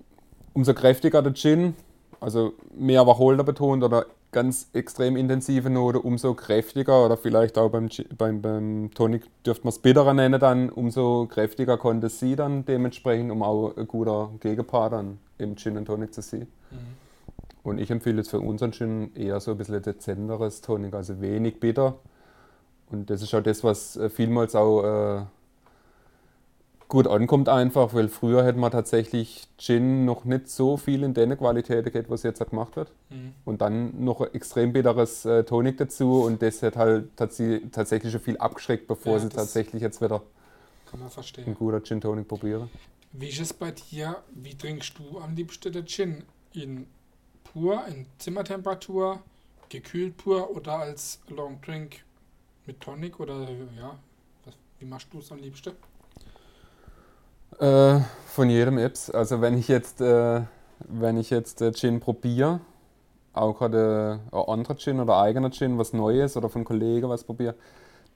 umso 0.55 0.73
kräftiger 0.73 1.21
der 1.23 1.35
Gin, 1.35 1.75
also 2.21 2.55
mehr 2.75 3.07
Wacholder 3.07 3.45
betont 3.45 3.83
oder 3.83 4.07
ganz 4.37 4.69
extrem 4.75 5.17
intensive 5.17 5.71
Note, 5.71 5.99
umso 5.99 6.35
kräftiger 6.35 7.07
oder 7.07 7.17
vielleicht 7.17 7.57
auch 7.57 7.71
beim, 7.71 7.89
beim, 8.19 8.43
beim 8.43 8.91
Tonic 8.95 9.23
dürfte 9.45 9.65
man 9.65 9.71
es 9.71 9.79
bitterer 9.79 10.13
nennen, 10.13 10.39
dann 10.39 10.69
umso 10.69 11.27
kräftiger 11.27 11.79
konnte 11.79 12.11
sie 12.11 12.37
dann 12.37 12.67
dementsprechend, 12.67 13.33
um 13.33 13.43
auch 13.43 13.75
ein 13.75 13.89
guter 13.89 14.31
Gegenpart 14.41 14.93
dann 14.93 15.19
im 15.39 15.57
Gin 15.57 15.79
und 15.79 15.87
Tonic 15.87 16.13
zu 16.13 16.21
sehen. 16.21 16.49
Mhm. 16.71 16.77
Und 17.63 17.79
ich 17.79 17.91
empfehle 17.91 18.19
jetzt 18.19 18.29
für 18.29 18.41
unseren 18.41 18.73
Gin 18.73 19.11
eher 19.15 19.41
so 19.41 19.53
ein 19.53 19.57
bisschen 19.57 19.81
dezenteres 19.81 20.61
Tonic, 20.61 20.93
also 20.93 21.19
wenig 21.23 21.59
bitter 21.59 21.95
und 22.91 23.11
das 23.11 23.23
ist 23.23 23.35
auch 23.35 23.43
das, 23.43 23.65
was 23.65 23.97
äh, 23.97 24.09
vielmals 24.09 24.55
auch 24.55 24.83
äh, 24.85 25.23
gut 26.89 27.07
ankommt 27.07 27.49
einfach, 27.49 27.95
weil 27.95 28.09
früher 28.09 28.45
hätte 28.45 28.59
man 28.59 28.71
tatsächlich 28.71 29.49
Gin 29.59 30.05
noch 30.05 30.25
nicht 30.25 30.49
so 30.49 30.77
viel 30.77 31.03
in 31.03 31.15
der 31.15 31.37
Qualität 31.37 31.93
gehabt, 31.93 32.11
was 32.11 32.23
jetzt 32.23 32.45
gemacht 32.49 32.77
wird. 32.77 32.93
Mhm. 33.11 33.35
Und 33.45 33.61
dann 33.61 34.05
noch 34.05 34.21
ein 34.21 34.35
extrem 34.35 34.73
bitteres 34.73 35.25
äh, 35.25 35.45
Tonic 35.45 35.79
dazu 35.79 36.23
und 36.23 36.43
das 36.43 36.63
hat 36.63 36.77
halt 36.77 37.11
tatsächlich 37.17 38.13
schon 38.13 38.21
viel 38.21 38.37
abgeschreckt, 38.37 38.87
bevor 38.87 39.15
ja, 39.15 39.19
sie 39.21 39.29
tatsächlich 39.29 39.83
jetzt 39.83 40.01
wieder 40.01 40.23
kann 40.91 41.01
man 41.01 41.11
verstehen. 41.11 41.45
ein 41.47 41.55
guter 41.55 41.83
Gin 41.83 42.01
Tonic 42.01 42.29
probieren. 42.29 42.71
Wie 43.13 43.29
ist 43.29 43.41
es 43.41 43.53
bei 43.53 43.73
dir? 43.73 44.23
Wie 44.35 44.55
trinkst 44.55 44.95
du 44.99 45.19
am 45.19 45.35
liebsten 45.35 45.73
den 45.73 45.87
Gin? 45.87 46.25
In 46.53 46.87
pur, 47.45 47.85
in 47.89 48.07
Zimmertemperatur, 48.19 49.21
gekühlt 49.69 50.17
pur 50.17 50.51
oder 50.55 50.79
als 50.79 51.21
Long 51.29 51.61
Drink 51.61 52.05
mit 52.67 52.81
Tonic 52.81 53.19
oder 53.21 53.49
ja, 53.77 53.99
wie 54.79 54.85
machst 54.85 55.09
du 55.13 55.19
es 55.19 55.33
am 55.33 55.39
liebsten? 55.39 55.73
Äh, 57.59 58.01
von 58.27 58.51
jedem 58.51 58.79
Apps. 58.79 59.11
Also 59.11 59.41
wenn 59.41 59.57
ich 59.57 59.69
jetzt, 59.69 60.01
äh, 60.01 60.43
wenn 60.81 61.17
ich 61.17 61.31
jetzt 61.31 61.63
äh, 61.63 61.73
Gin 61.73 62.01
probiere, 62.01 62.61
auch 63.33 63.59
gerade 63.59 64.21
ein 64.31 64.39
anderer 64.39 64.77
Gin 64.77 65.01
oder 65.01 65.17
eigener 65.17 65.51
Gin, 65.51 65.79
was 65.79 65.93
Neues 65.93 66.37
oder 66.37 66.49
von 66.49 66.65
Kollegen 66.65 67.09
was 67.09 67.25
probiere, 67.25 67.55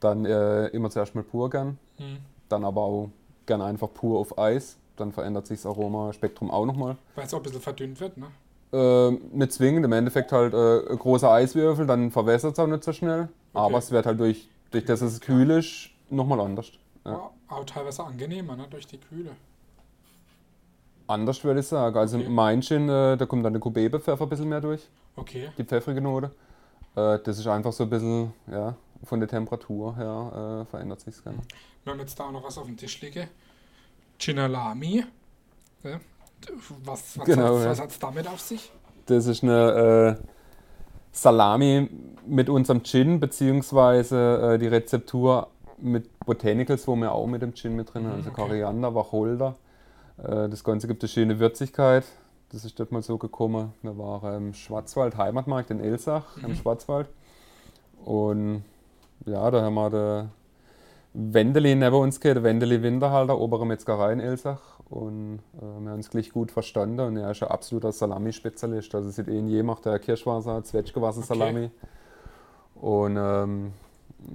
dann 0.01 0.25
äh, 0.25 0.67
immer 0.69 0.91
zuerst 0.91 1.15
mal 1.15 1.25
pur 1.25 1.51
gern. 1.51 1.79
Mhm. 1.99 2.19
Dann 2.49 2.65
aber 2.65 2.83
auch 2.83 3.11
gern 3.47 3.63
einfach 3.63 3.93
pur 3.93 4.19
auf 4.19 4.39
Eis. 4.39 4.77
Dann 4.97 5.13
verändert 5.13 5.47
sich 5.47 5.59
das 5.59 5.67
Aromaspektrum 5.67 6.51
auch 6.51 6.67
nochmal. 6.67 6.97
Weil 7.15 7.25
es 7.27 7.33
auch 7.33 7.39
ein 7.39 7.43
bisschen 7.45 7.61
verdünnt 7.61 8.01
wird, 8.01 8.17
ne? 8.19 8.27
Äh, 8.73 9.11
nicht 9.37 9.53
zwingend, 9.53 9.85
im 9.85 9.93
Endeffekt 9.93 10.31
halt 10.33 10.55
äh, 10.55 10.97
großer 10.97 11.31
Eiswürfel, 11.31 11.87
dann 11.87 12.11
verwässert 12.11 12.53
es 12.53 12.59
auch 12.59 12.67
nicht 12.67 12.85
so 12.85 12.93
schnell. 12.93 13.23
Okay. 13.23 13.29
Aber 13.53 13.79
es 13.79 13.91
wird 13.91 14.07
halt 14.07 14.21
durch, 14.21 14.49
durch 14.71 14.85
das 14.85 15.01
es 15.01 15.21
kühl 15.21 15.51
ist, 15.51 15.91
nochmal 16.09 16.41
anders. 16.41 16.71
Ja. 17.05 17.13
Ja, 17.13 17.31
auch 17.51 17.65
teilweise 17.65 18.05
angenehmer, 18.05 18.57
ne? 18.57 18.67
durch 18.71 18.87
die 18.87 18.99
Kühle. 18.99 19.33
Anders 21.07 21.43
würde 21.43 21.61
ich 21.61 21.67
sagen. 21.67 21.97
Also 21.97 22.19
okay. 22.19 22.29
mein 22.29 22.63
Gin, 22.63 22.89
äh, 22.89 23.17
da 23.17 23.27
kommt 23.27 23.45
dann 23.45 23.53
der 23.53 23.61
Kubebe-Pfeffer 23.61 24.25
ein 24.25 24.29
bisschen 24.29 24.49
mehr 24.49 24.61
durch. 24.61 24.89
Okay. 25.17 25.51
Die 25.59 25.65
pfeffrige 25.65 26.01
Note. 26.01 26.31
Äh, 26.95 27.19
das 27.25 27.39
ist 27.39 27.47
einfach 27.47 27.73
so 27.73 27.85
ein 27.85 27.91
bisschen, 27.91 28.33
ja, 28.51 28.77
von 29.05 29.19
der 29.19 29.29
Temperatur 29.29 29.97
her 29.97 30.63
äh, 30.63 30.71
verändert 30.71 31.01
sich 31.01 31.15
es 31.15 31.23
gerne. 31.23 31.39
Wir 31.83 31.93
haben 31.93 32.01
jetzt 32.01 32.19
da 32.19 32.27
auch 32.27 32.33
noch 32.33 32.45
was 32.45 32.59
auf 32.59 32.67
dem 32.67 32.77
Tisch 32.77 33.01
liegen. 33.01 33.29
Ginalami. 34.19 35.05
Ja. 35.83 36.01
Was, 36.85 37.19
was 37.19 37.27
genau, 37.27 37.59
hat 37.59 37.73
es 37.73 37.79
ja. 37.79 37.87
damit 38.01 38.27
auf 38.29 38.41
sich? 38.41 38.71
Das 39.07 39.27
ist 39.27 39.43
eine 39.43 40.17
äh, 40.21 40.27
Salami 41.13 41.91
mit 42.27 42.49
unserem 42.49 42.83
Gin, 42.85 43.19
beziehungsweise 43.19 44.55
äh, 44.55 44.59
die 44.59 44.69
Rezeptur 44.69 45.49
mit 45.83 46.11
Botanicals, 46.21 46.87
wo 46.87 46.97
wir 46.97 47.13
auch 47.13 47.27
mit 47.27 47.43
dem 47.43 47.55
Gin 47.55 47.77
mit 47.77 47.93
drin 47.93 48.07
haben. 48.07 48.17
Also 48.17 48.31
okay. 48.31 48.43
Koriander, 48.43 48.95
Wacholder. 48.95 49.57
Äh, 50.19 50.49
das 50.49 50.65
Ganze 50.65 50.87
gibt 50.89 51.03
eine 51.03 51.09
schöne 51.09 51.39
Würzigkeit. 51.39 52.05
Das 52.53 52.65
ist 52.65 52.79
dort 52.81 52.91
mal 52.93 53.03
so 53.03 53.19
gekommen. 53.19 53.73
Wir 53.83 53.97
waren 53.97 54.37
im 54.37 54.55
Schwarzwald, 54.55 55.17
Heimatmarkt 55.17 55.71
in 55.71 55.81
Elsach, 55.81 56.37
mhm. 56.37 56.47
im 56.47 56.55
Schwarzwald. 56.55 57.09
Und 58.05 58.65
ja, 59.27 59.51
da 59.51 59.63
haben 59.63 59.75
wir 59.75 59.91
den 59.91 60.31
Wendeli 61.13 61.75
neben 61.75 61.95
uns 61.95 62.21
gehabt, 62.21 62.37
der 62.37 62.43
Wendeli 62.43 62.83
Winterhalter, 62.83 63.39
obere 63.39 63.67
Metzgerei 63.67 64.13
in 64.13 64.21
Elsach. 64.21 64.81
Und 64.89 65.41
äh, 65.55 65.61
wir 65.61 65.91
haben 65.91 65.97
uns 65.97 66.11
gleich 66.11 66.31
gut 66.31 66.51
verstanden. 66.51 67.01
Und 67.01 67.17
er 67.17 67.31
ist 67.31 67.43
ein 67.43 67.51
absoluter 67.51 67.93
Salami-Spezialist. 67.93 68.95
Also, 68.95 69.11
sieht 69.11 69.29
eh 69.29 69.39
in 69.39 69.49
je 69.49 69.63
macht 69.63 69.85
der 69.85 69.99
Kirschwasser, 69.99 70.65
Zwetschgewasser-Salami. 70.65 71.67
Okay. 71.67 72.87
Und 72.87 73.17
ähm, 73.17 73.73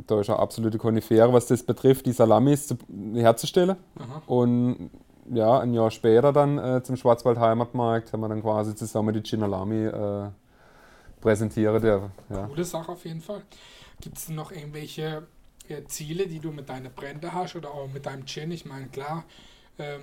da 0.08 0.20
ist 0.20 0.30
eine 0.30 0.40
absolute 0.40 0.78
Konifere, 0.78 1.32
was 1.34 1.48
das 1.48 1.64
betrifft, 1.64 2.06
die 2.06 2.12
Salamis 2.12 2.68
zu, 2.68 2.78
herzustellen. 3.14 3.76
Aha. 4.00 4.22
Und 4.28 4.90
ja, 5.32 5.60
ein 5.60 5.74
Jahr 5.74 5.92
später 5.92 6.32
dann 6.32 6.58
äh, 6.58 6.84
zum 6.84 6.98
Schwarzwald 6.98 7.40
Heimatmarkt 7.40 8.14
haben 8.14 8.22
wir 8.22 8.30
dann 8.30 8.42
quasi 8.42 8.76
zusammen 8.76 9.14
die 9.14 9.22
Ginalami 9.22 9.86
äh, 9.86 10.30
präsentiert. 11.22 11.84
Ja. 11.84 12.10
Coole 12.48 12.64
Sache 12.64 12.92
auf 12.92 13.06
jeden 13.06 13.22
Fall. 13.22 13.42
Gibt 14.02 14.18
es 14.18 14.30
noch 14.30 14.52
irgendwelche 14.52 15.26
äh, 15.68 15.84
Ziele, 15.86 16.28
die 16.28 16.40
du 16.40 16.52
mit 16.52 16.70
deinen 16.70 16.94
Brände 16.94 17.34
hast 17.34 17.56
oder 17.56 17.72
auch 17.72 17.88
mit 17.88 18.06
deinem 18.06 18.26
Gin? 18.26 18.52
Ich 18.52 18.66
meine, 18.66 18.88
klar, 18.88 19.24
ähm, 19.80 20.02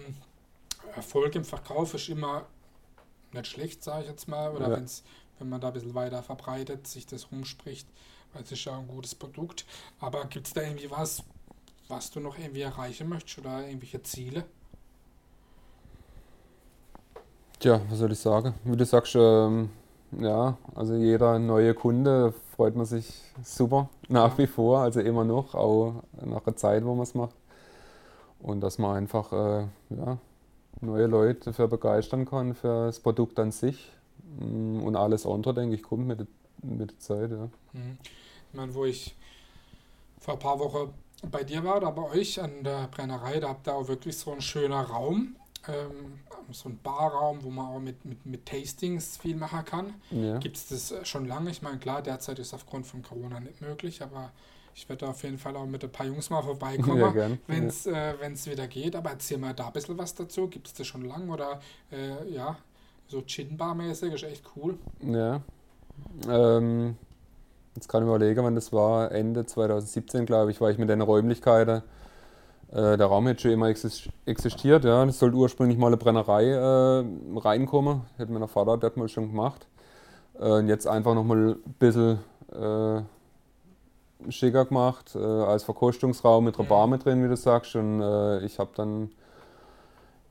Erfolg 0.97 1.35
im 1.37 1.45
Verkauf 1.45 1.95
ist 1.95 2.09
immer 2.09 2.47
nicht 3.33 3.47
schlecht, 3.47 3.85
sage 3.85 4.03
ich 4.03 4.09
jetzt 4.11 4.29
mal. 4.29 4.51
Oder 4.51 4.71
ja. 4.71 4.77
wenn's, 4.77 5.05
wenn 5.39 5.49
man 5.49 5.61
da 5.61 5.69
ein 5.69 5.75
bisschen 5.75 5.95
weiter 5.95 6.23
verbreitet, 6.23 6.87
sich 6.87 7.07
das 7.07 7.31
rumspricht, 7.31 7.87
weil 8.33 8.43
es 8.43 8.53
ist 8.53 8.65
ja 8.65 8.79
ein 8.79 8.89
gutes 8.89 9.15
Produkt. 9.15 9.65
Aber 10.01 10.25
gibt 10.27 10.47
es 10.47 10.53
da 10.53 10.63
irgendwie 10.63 10.91
was, 10.91 11.23
was 11.89 12.11
du 12.11 12.21
noch 12.21 12.39
irgendwie 12.39 12.63
erreichen 12.63 13.09
möchtest 13.09 13.39
oder 13.39 13.67
irgendwelche 13.67 14.03
Ziele? 14.03 14.45
Tja, 17.59 17.81
was 17.89 17.99
soll 17.99 18.13
ich 18.13 18.19
sagen? 18.19 18.55
Wie 18.65 18.77
du 18.77 18.85
sagst, 18.85 19.15
ähm, 19.15 19.71
ja, 20.19 20.57
also 20.75 20.95
jeder 20.95 21.39
neue 21.39 21.75
Kunde 21.75 22.35
freut 22.57 22.77
man 22.77 22.87
sich 22.87 23.23
super 23.43 23.89
nach 24.09 24.33
ja. 24.33 24.39
wie 24.39 24.47
vor, 24.47 24.81
also 24.81 25.01
immer 25.01 25.25
noch, 25.25 25.55
auch 25.55 26.03
nach 26.25 26.43
der 26.43 26.57
Zeit, 26.57 26.85
wo 26.85 26.95
man 26.95 27.05
es 27.05 27.15
macht. 27.15 27.35
Und 28.41 28.61
dass 28.61 28.79
man 28.79 28.97
einfach 28.97 29.33
äh, 29.33 29.67
ja, 29.91 30.19
neue 30.81 31.07
Leute 31.07 31.51
dafür 31.51 31.69
begeistern 31.69 32.27
kann, 32.27 32.55
für 32.55 32.87
das 32.87 33.01
Produkt 33.01 33.39
an 33.39 33.53
sich. 33.53 33.93
Mm, 34.41 34.83
und 34.83 34.97
alles 34.97 35.27
andere, 35.27 35.55
denke 35.55 35.77
ich, 35.77 35.83
kommt 35.83 36.07
mit, 36.07 36.21
der, 36.21 36.27
mit 36.63 36.91
der 36.91 36.99
Zeit. 36.99 37.31
Ja. 37.31 37.49
Mhm. 37.73 37.99
Ich 38.51 38.57
meine, 38.57 38.75
wo 38.75 38.85
ich 38.85 39.15
vor 40.21 40.35
ein 40.35 40.41
paar 40.41 40.59
Wochen 40.59 40.93
bei 41.31 41.45
dir 41.45 41.65
war, 41.65 41.81
da 41.81 41.91
bei 41.91 42.03
euch 42.03 42.41
an 42.41 42.65
der 42.65 42.89
Brennerei, 42.89 43.41
da 43.41 43.51
habt 43.51 43.69
ihr 43.69 43.75
auch 43.75 43.89
wirklich 43.89 44.17
so 44.17 44.33
einen 44.33 44.41
schönen 44.41 44.73
Raum. 44.73 45.37
Ähm, 45.69 46.19
so 46.51 46.69
ein 46.69 46.79
Barraum, 46.83 47.43
wo 47.43 47.51
man 47.51 47.67
auch 47.67 47.79
mit, 47.79 48.05
mit, 48.05 48.27
mit 48.27 48.47
Tastings 48.47 49.17
viel 49.17 49.37
machen 49.37 49.65
kann. 49.65 49.95
Ja. 50.11 50.39
Gibt 50.39 50.57
es 50.57 50.69
das 50.69 51.09
schon 51.09 51.27
lange? 51.27 51.51
Ich 51.51 51.63
meine, 51.63 51.79
klar, 51.79 52.03
derzeit 52.03 52.39
ist 52.41 52.53
aufgrund 52.53 52.87
von 52.87 53.03
Corona 53.03 53.41
nicht 53.41 53.61
möglich, 53.61 54.03
aber 54.03 54.33
ich 54.75 54.89
werde 54.89 55.09
auf 55.09 55.23
jeden 55.23 55.39
Fall 55.39 55.55
auch 55.57 55.67
mit 55.67 55.85
ein 55.85 55.93
paar 55.93 56.07
Jungs 56.07 56.31
mal 56.31 56.43
vorbeikommen, 56.43 57.17
ja, 57.17 57.31
wenn 57.47 57.67
es 57.67 57.85
ja. 57.85 58.13
äh, 58.13 58.47
wieder 58.47 58.67
geht. 58.67 58.97
Aber 58.97 59.11
erzähl 59.11 59.39
mal 59.39 59.55
da 59.55 59.69
ein 59.69 59.73
bisschen 59.73 59.97
was 59.99 60.15
dazu. 60.15 60.49
Gibt 60.49 60.67
es 60.67 60.75
das 60.75 60.87
schon 60.87 61.05
lange 61.05 61.33
oder 61.33 61.61
äh, 61.91 62.29
ja, 62.33 62.59
so 63.09 63.23
Gin-Bar-mäßig, 63.23 64.15
ist 64.15 64.23
echt 64.25 64.45
cool. 64.57 64.79
Ja. 65.01 65.43
Ähm, 66.29 66.97
jetzt 67.75 67.89
kann 67.89 68.03
ich 68.03 68.09
überlegen, 68.09 68.45
wann 68.45 68.55
das 68.55 68.73
war, 68.73 69.13
Ende 69.13 69.47
2017, 69.47 70.27
glaube 70.27 70.51
ich, 70.51 70.61
war 70.61 70.71
ich 70.71 70.79
mit 70.79 70.89
den 70.89 71.01
Räumlichkeiten. 71.01 71.83
Äh, 72.71 72.97
der 72.97 73.07
Raum 73.07 73.27
hätte 73.27 73.43
schon 73.43 73.51
immer 73.51 73.69
existiert, 73.69 74.85
ja. 74.85 75.05
Es 75.05 75.19
sollte 75.19 75.37
ursprünglich 75.37 75.79
mal 75.79 75.89
eine 75.89 75.99
Brennerei 75.99 76.47
äh, 76.47 77.05
reinkommen. 77.39 78.03
Hätte 78.17 78.33
mein 78.33 78.49
Vater 78.49 78.79
dort 78.79 78.97
mal 78.97 79.09
schon 79.09 79.29
gemacht. 79.29 79.67
Äh, 80.39 80.45
und 80.45 80.69
jetzt 80.69 80.87
einfach 80.87 81.15
nochmal 81.15 81.53
ein 81.53 81.75
bisschen 81.79 82.19
äh, 82.51 83.03
schicker 84.31 84.65
gemacht, 84.65 85.15
äh, 85.15 85.19
als 85.19 85.65
Verkostungsraum 85.65 86.45
mit 86.45 86.59
einer 86.59 86.69
Bar 86.69 86.87
mit 86.87 87.05
drin, 87.05 87.23
wie 87.23 87.29
du 87.29 87.37
sagst. 87.37 87.77
Und 87.77 88.01
äh, 88.01 88.45
ich 88.45 88.59
habe 88.59 88.71
dann 88.75 89.11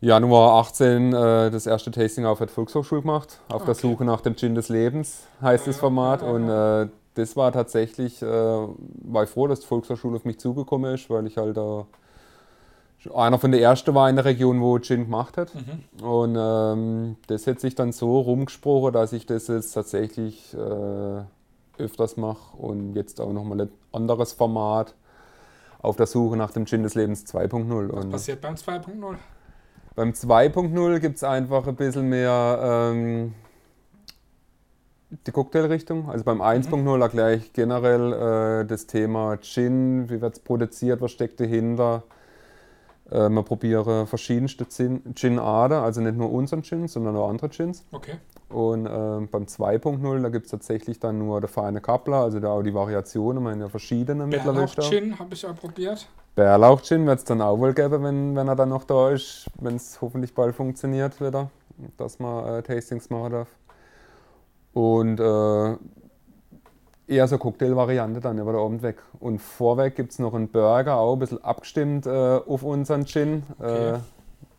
Januar 0.02 0.60
18 0.62 1.14
äh, 1.14 1.52
das 1.52 1.68
erste 1.68 1.92
Tasting 1.92 2.26
auf 2.26 2.40
der 2.40 2.48
Volkshochschule 2.48 3.02
gemacht. 3.02 3.40
Auf 3.50 3.58
okay. 3.58 3.66
der 3.66 3.76
Suche 3.76 4.04
nach 4.04 4.22
dem 4.22 4.36
Gin 4.36 4.56
des 4.56 4.68
Lebens 4.70 5.28
heißt 5.42 5.68
das 5.68 5.78
Format. 5.78 6.24
Und 6.24 6.50
äh, 6.50 6.88
das 7.14 7.36
war 7.36 7.52
tatsächlich, 7.52 8.20
äh, 8.22 8.26
war 8.26 9.24
ich 9.24 9.30
froh, 9.30 9.46
dass 9.46 9.60
die 9.60 9.68
Volkshochschule 9.68 10.16
auf 10.16 10.26
mich 10.26 10.40
zugekommen 10.40 10.96
ist, 10.96 11.10
weil 11.12 11.28
ich 11.28 11.38
halt 11.38 11.56
da 11.56 11.86
einer 13.14 13.38
von 13.38 13.52
der 13.52 13.62
ersten 13.62 13.94
war 13.94 14.10
in 14.10 14.16
der 14.16 14.26
Region, 14.26 14.60
wo 14.60 14.78
Gin 14.80 15.06
gemacht 15.06 15.38
hat. 15.38 15.54
Mhm. 15.54 16.04
Und 16.04 16.36
ähm, 16.38 17.16
das 17.28 17.46
hat 17.46 17.60
sich 17.60 17.76
dann 17.76 17.92
so 17.92 18.22
rumgesprochen, 18.22 18.94
dass 18.94 19.14
ich 19.14 19.28
das 19.28 19.48
jetzt 19.48 19.74
tatsächlich 19.74 20.56
äh, 20.56 21.82
öfters 21.82 22.18
mache 22.18 22.58
und 22.58 22.96
jetzt 22.96 23.22
auch 23.22 23.34
nochmal 23.34 23.62
ein 23.62 23.70
anderes 23.92 24.34
Format 24.34 24.96
auf 25.80 25.96
der 25.96 26.08
Suche 26.08 26.38
nach 26.38 26.52
dem 26.52 26.66
Gin 26.66 26.84
des 26.84 26.96
Lebens 26.96 27.26
2.0. 27.26 27.90
Was 27.94 28.10
passiert 28.10 28.42
beim 28.42 28.56
2.0? 28.56 29.16
Beim 29.96 30.12
2.0 30.12 31.00
gibt 31.00 31.18
es 31.18 31.24
einfach 31.24 31.68
ein 31.68 31.76
bisschen 31.76 32.08
mehr 32.08 32.92
ähm, 32.94 33.34
die 35.28 35.32
Cocktailrichtung. 35.32 36.10
Also 36.10 36.24
beim 36.24 36.42
1.0 36.42 36.78
mhm. 36.78 37.02
erkläre 37.02 37.36
ich 37.36 37.52
generell 37.54 38.62
äh, 38.62 38.66
das 38.66 38.88
Thema 38.88 39.38
Gin, 39.42 40.10
wie 40.10 40.22
wird 40.22 40.36
es 40.36 40.40
produziert, 40.40 41.02
was 41.02 41.12
steckt 41.12 41.40
dahinter. 41.40 42.04
Äh, 43.12 43.28
man 43.28 43.44
probiere 43.44 44.08
verschiedenste 44.08 44.66
Gin-Arten, 45.14 45.74
also 45.74 46.00
nicht 46.00 46.16
nur 46.16 46.32
unseren 46.32 46.64
Gin, 46.64 46.88
sondern 46.88 47.18
auch 47.18 47.30
andere 47.30 47.50
Gins. 47.50 47.84
Okay. 47.92 48.14
Und 48.48 48.86
äh, 48.86 48.90
beim 48.90 49.44
2.0, 49.44 50.22
da 50.22 50.30
gibt 50.30 50.46
es 50.46 50.52
tatsächlich 50.52 51.00
dann 51.00 51.20
nur 51.20 51.42
der 51.42 51.50
feine 51.50 51.82
Kappler, 51.82 52.18
also 52.18 52.40
da 52.40 52.50
auch 52.50 52.64
die 52.64 52.74
Variationen, 52.74 53.44
man 53.44 53.60
ja 53.60 53.68
verschiedene 53.68 54.26
mittlerweile. 54.26 54.68
Gin 54.68 55.20
habe 55.20 55.34
ich 55.34 55.46
auch 55.46 55.56
probiert. 55.56 56.08
Bärlauch-Gin 56.36 57.06
wird 57.06 57.20
es 57.20 57.26
dann 57.26 57.42
auch 57.42 57.60
wohl 57.60 57.74
geben, 57.74 58.04
wenn, 58.04 58.36
wenn 58.36 58.48
er 58.48 58.56
dann 58.56 58.70
noch 58.70 58.86
da 58.86 59.10
ist, 59.10 59.50
wenn 59.60 59.76
es 59.76 60.02
hoffentlich 60.02 60.34
bald 60.34 60.56
funktioniert 60.56 61.20
wieder, 61.20 61.50
dass 61.98 62.20
man 62.20 62.46
äh, 62.46 62.64
Tastings 62.64 63.10
machen 63.10 63.32
darf. 63.32 63.48
Und 64.74 65.20
äh, 65.20 65.76
eher 67.12 67.28
so 67.28 67.38
Cocktail-Variante 67.38 68.22
dann 68.22 68.40
über 68.40 68.54
der 68.54 68.62
Abend 68.62 68.82
weg. 68.82 69.04
Und 69.20 69.40
vorweg 69.40 69.96
gibt 69.96 70.14
es 70.14 70.20
noch 70.20 70.34
einen 70.34 70.48
Burger, 70.48 70.98
auch 70.98 71.14
ein 71.14 71.20
bisschen 71.20 71.44
abgestimmt 71.44 72.06
äh, 72.06 72.10
auf 72.10 72.64
unseren 72.64 73.06
Gin. 73.06 73.44
Okay. 73.60 73.96
Äh, 73.96 74.00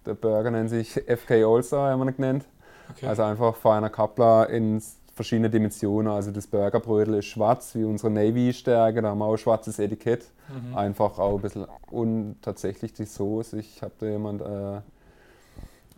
der 0.04 0.14
Burger 0.14 0.50
nennt 0.50 0.68
sich 0.68 0.92
FK 0.94 1.44
All-Star, 1.44 1.90
haben 1.90 2.00
wir 2.00 2.08
ihn 2.08 2.16
genannt. 2.16 2.44
Okay. 2.90 3.06
Also 3.06 3.22
einfach 3.22 3.56
feiner 3.56 3.88
Kappler 3.88 4.50
in 4.50 4.82
verschiedene 5.14 5.50
Dimensionen. 5.50 6.12
Also 6.12 6.30
das 6.30 6.46
Burgerbrötel 6.46 7.14
ist 7.14 7.26
schwarz, 7.26 7.74
wie 7.74 7.84
unsere 7.84 8.10
Navy-Stärke, 8.10 9.02
da 9.02 9.10
haben 9.10 9.18
wir 9.18 9.26
auch 9.26 9.32
ein 9.32 9.38
schwarzes 9.38 9.78
Etikett. 9.78 10.26
Mhm. 10.48 10.76
Einfach 10.76 11.18
auch 11.18 11.36
ein 11.36 11.42
bisschen. 11.42 11.66
Und 11.90 12.36
tatsächlich 12.42 12.92
die 12.92 13.04
Soße, 13.04 13.58
ich 13.58 13.82
habe 13.82 13.92
da 13.98 14.06
jemand, 14.06 14.42
äh, 14.42 14.76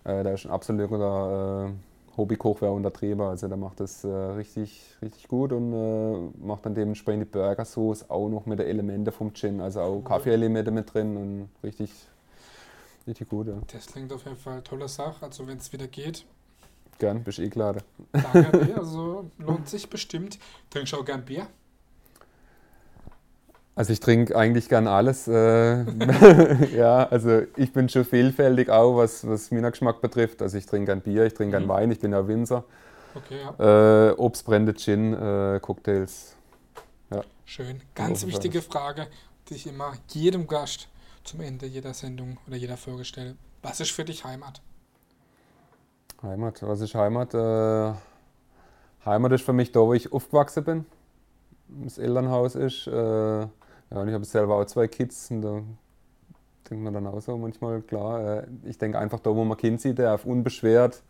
äh, 0.04 0.22
der 0.22 0.34
ist 0.34 0.46
ein 0.46 0.50
absoluter 0.50 1.68
äh, 1.68 2.16
Hobbykoch, 2.16 2.60
wäre 2.60 2.72
untertrieben. 2.72 3.20
Also 3.22 3.48
der 3.48 3.56
macht 3.56 3.80
das 3.80 4.04
äh, 4.04 4.08
richtig, 4.08 4.96
richtig 5.02 5.28
gut 5.28 5.52
und 5.52 5.72
äh, 5.72 6.46
macht 6.46 6.66
dann 6.66 6.74
dementsprechend 6.74 7.22
die 7.22 7.30
Burgersoße 7.30 8.10
auch 8.10 8.28
noch 8.28 8.46
mit 8.46 8.58
den 8.58 8.66
Elementen 8.66 9.12
vom 9.12 9.32
Gin. 9.32 9.60
Also 9.60 9.80
auch 9.80 10.02
Kaffeeelemente 10.02 10.70
mit 10.70 10.92
drin 10.92 11.16
und 11.16 11.48
richtig, 11.62 11.90
richtig 13.06 13.28
gut. 13.28 13.46
Ja. 13.48 13.54
Das 13.72 13.86
klingt 13.86 14.12
auf 14.12 14.24
jeden 14.24 14.36
Fall 14.36 14.54
eine 14.54 14.62
tolle 14.64 14.88
Sache. 14.88 15.24
Also 15.24 15.46
wenn 15.46 15.58
es 15.58 15.72
wieder 15.72 15.86
geht, 15.86 16.24
Gern, 16.98 17.24
bist 17.24 17.38
eh 17.38 17.48
geladen. 17.48 17.82
Danke, 18.12 18.74
also 18.76 19.30
lohnt 19.38 19.68
sich 19.68 19.88
bestimmt. 19.88 20.38
Trinkst 20.70 20.92
du 20.92 20.98
auch 20.98 21.04
gern 21.04 21.24
Bier? 21.24 21.46
Also 23.76 23.92
ich 23.92 23.98
trinke 23.98 24.36
eigentlich 24.36 24.68
gern 24.68 24.86
alles. 24.86 25.26
Äh, 25.26 25.84
ja, 26.76 27.08
also 27.08 27.42
ich 27.56 27.72
bin 27.72 27.88
schon 27.88 28.04
vielfältig 28.04 28.70
auch, 28.70 28.96
was, 28.96 29.26
was 29.26 29.50
Geschmack 29.50 30.00
betrifft. 30.00 30.42
Also 30.42 30.56
ich 30.58 30.66
trinke 30.66 30.86
gern 30.86 31.00
Bier, 31.00 31.26
ich 31.26 31.34
trinke 31.34 31.56
mhm. 31.56 31.66
gern 31.66 31.68
Wein, 31.68 31.90
ich 31.90 31.98
bin 31.98 32.12
ja 32.12 32.26
Winzer. 32.26 32.64
Okay, 33.14 33.40
ja. 33.40 34.10
Äh, 34.10 34.12
Obstbrände, 34.12 34.74
Gin, 34.74 35.14
äh, 35.14 35.58
Cocktails. 35.60 36.36
Ja. 37.10 37.22
Schön. 37.44 37.80
Ganz 37.94 38.26
wichtige 38.26 38.62
Frage, 38.62 39.08
die 39.48 39.54
ich 39.54 39.66
immer 39.66 39.94
jedem 40.08 40.46
Gast 40.46 40.88
zum 41.24 41.40
Ende 41.40 41.66
jeder 41.66 41.94
Sendung 41.94 42.38
oder 42.46 42.56
jeder 42.56 42.76
Folge 42.76 43.04
stelle. 43.04 43.36
Was 43.62 43.80
ist 43.80 43.90
für 43.90 44.04
dich 44.04 44.24
Heimat? 44.24 44.60
Heimat, 46.24 46.62
was 46.62 46.80
ist 46.80 46.94
Heimat? 46.94 47.34
Äh, 47.34 47.92
Heimat 49.04 49.32
ist 49.32 49.44
für 49.44 49.52
mich 49.52 49.72
da, 49.72 49.80
wo 49.80 49.92
ich 49.92 50.10
aufgewachsen 50.10 50.64
bin. 50.64 50.86
Das 51.68 51.98
Elternhaus 51.98 52.54
ist. 52.54 52.86
Äh, 52.86 52.92
ja, 52.94 53.48
und 53.90 54.08
ich 54.08 54.14
habe 54.14 54.24
selber 54.24 54.56
auch 54.56 54.64
zwei 54.64 54.88
Kids 54.88 55.30
und 55.30 55.42
da 55.42 55.60
denkt 56.70 56.82
man 56.82 56.94
dann 56.94 57.06
auch 57.06 57.20
so 57.20 57.36
manchmal, 57.36 57.82
klar. 57.82 58.38
Äh, 58.38 58.46
ich 58.64 58.78
denke 58.78 58.98
einfach 58.98 59.20
da, 59.20 59.34
wo 59.34 59.44
man 59.44 59.58
Kind 59.58 59.80
sieht, 59.82 59.98
der 59.98 60.14
auf 60.14 60.24
unbeschwert 60.24 61.02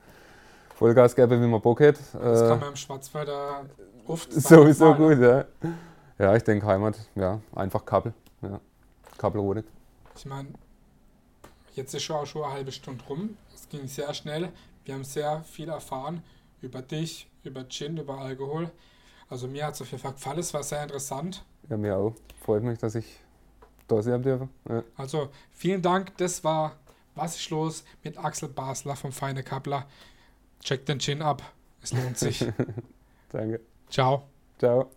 Vollgas 0.75 1.15
geben, 1.15 1.41
wie 1.41 1.47
man 1.47 1.61
Bock 1.61 1.81
hat. 1.81 1.97
Das 2.13 2.49
kann 2.49 2.59
man 2.59 2.71
im 2.71 2.77
Schwarzwälder 2.77 3.67
oft 4.07 4.33
Sowieso 4.33 4.87
Mal, 4.87 4.97
gut, 4.97 5.19
ja. 5.21 5.45
Ja, 6.19 6.35
ich 6.35 6.43
denke 6.43 6.67
Heimat, 6.67 6.99
ja, 7.15 7.41
einfach 7.55 7.85
Kappel. 7.85 8.13
Ja. 8.43 8.61
Kappelrodig. 9.17 9.65
Ich 10.17 10.27
meine, 10.27 10.49
jetzt 11.75 11.95
ist 11.95 12.03
schon 12.03 12.17
auch 12.17 12.27
schon 12.27 12.43
eine 12.43 12.53
halbe 12.53 12.73
Stunde 12.73 13.05
rum. 13.09 13.37
Es 13.55 13.69
ging 13.69 13.87
sehr 13.87 14.13
schnell. 14.13 14.51
Wir 14.85 14.95
haben 14.95 15.05
sehr 15.05 15.43
viel 15.45 15.69
erfahren 15.69 16.23
über 16.61 16.83
dich, 16.83 17.29
über 17.43 17.69
Gin, 17.69 17.97
über 17.97 18.19
Alkohol. 18.19 18.71
Also 19.29 19.49
mir 19.49 19.67
hat 19.67 19.75
es 19.75 19.83
auf 19.83 19.91
jeden 19.91 20.03
Fall 20.03 20.13
gefallen, 20.13 20.39
es 20.39 20.53
war 20.53 20.63
sehr 20.63 20.83
interessant. 20.83 21.45
Ja, 21.69 21.77
mir 21.77 21.97
auch. 21.97 22.15
Freut 22.41 22.63
mich, 22.63 22.79
dass 22.79 22.95
ich 22.95 23.07
da 23.89 24.03
sein 24.03 24.23
dürfen. 24.23 24.51
Ja. 24.69 24.83
Also 24.97 25.31
vielen 25.53 25.83
Dank, 25.83 26.17
das 26.19 26.45
war 26.45 26.77
Was 27.15 27.37
ist 27.37 27.51
los 27.51 27.85
mit 28.03 28.19
Axel 28.19 28.49
Basler 28.49 28.97
vom 28.97 29.13
Feine 29.13 29.43
Kappler. 29.43 29.87
Check 30.61 30.85
den 30.87 30.99
Gin 30.99 31.23
ab, 31.23 31.43
es 31.83 31.93
lohnt 31.93 32.19
sich. 32.19 32.45
Danke. 33.31 33.61
Ciao. 33.89 34.25
Ciao. 34.59 34.91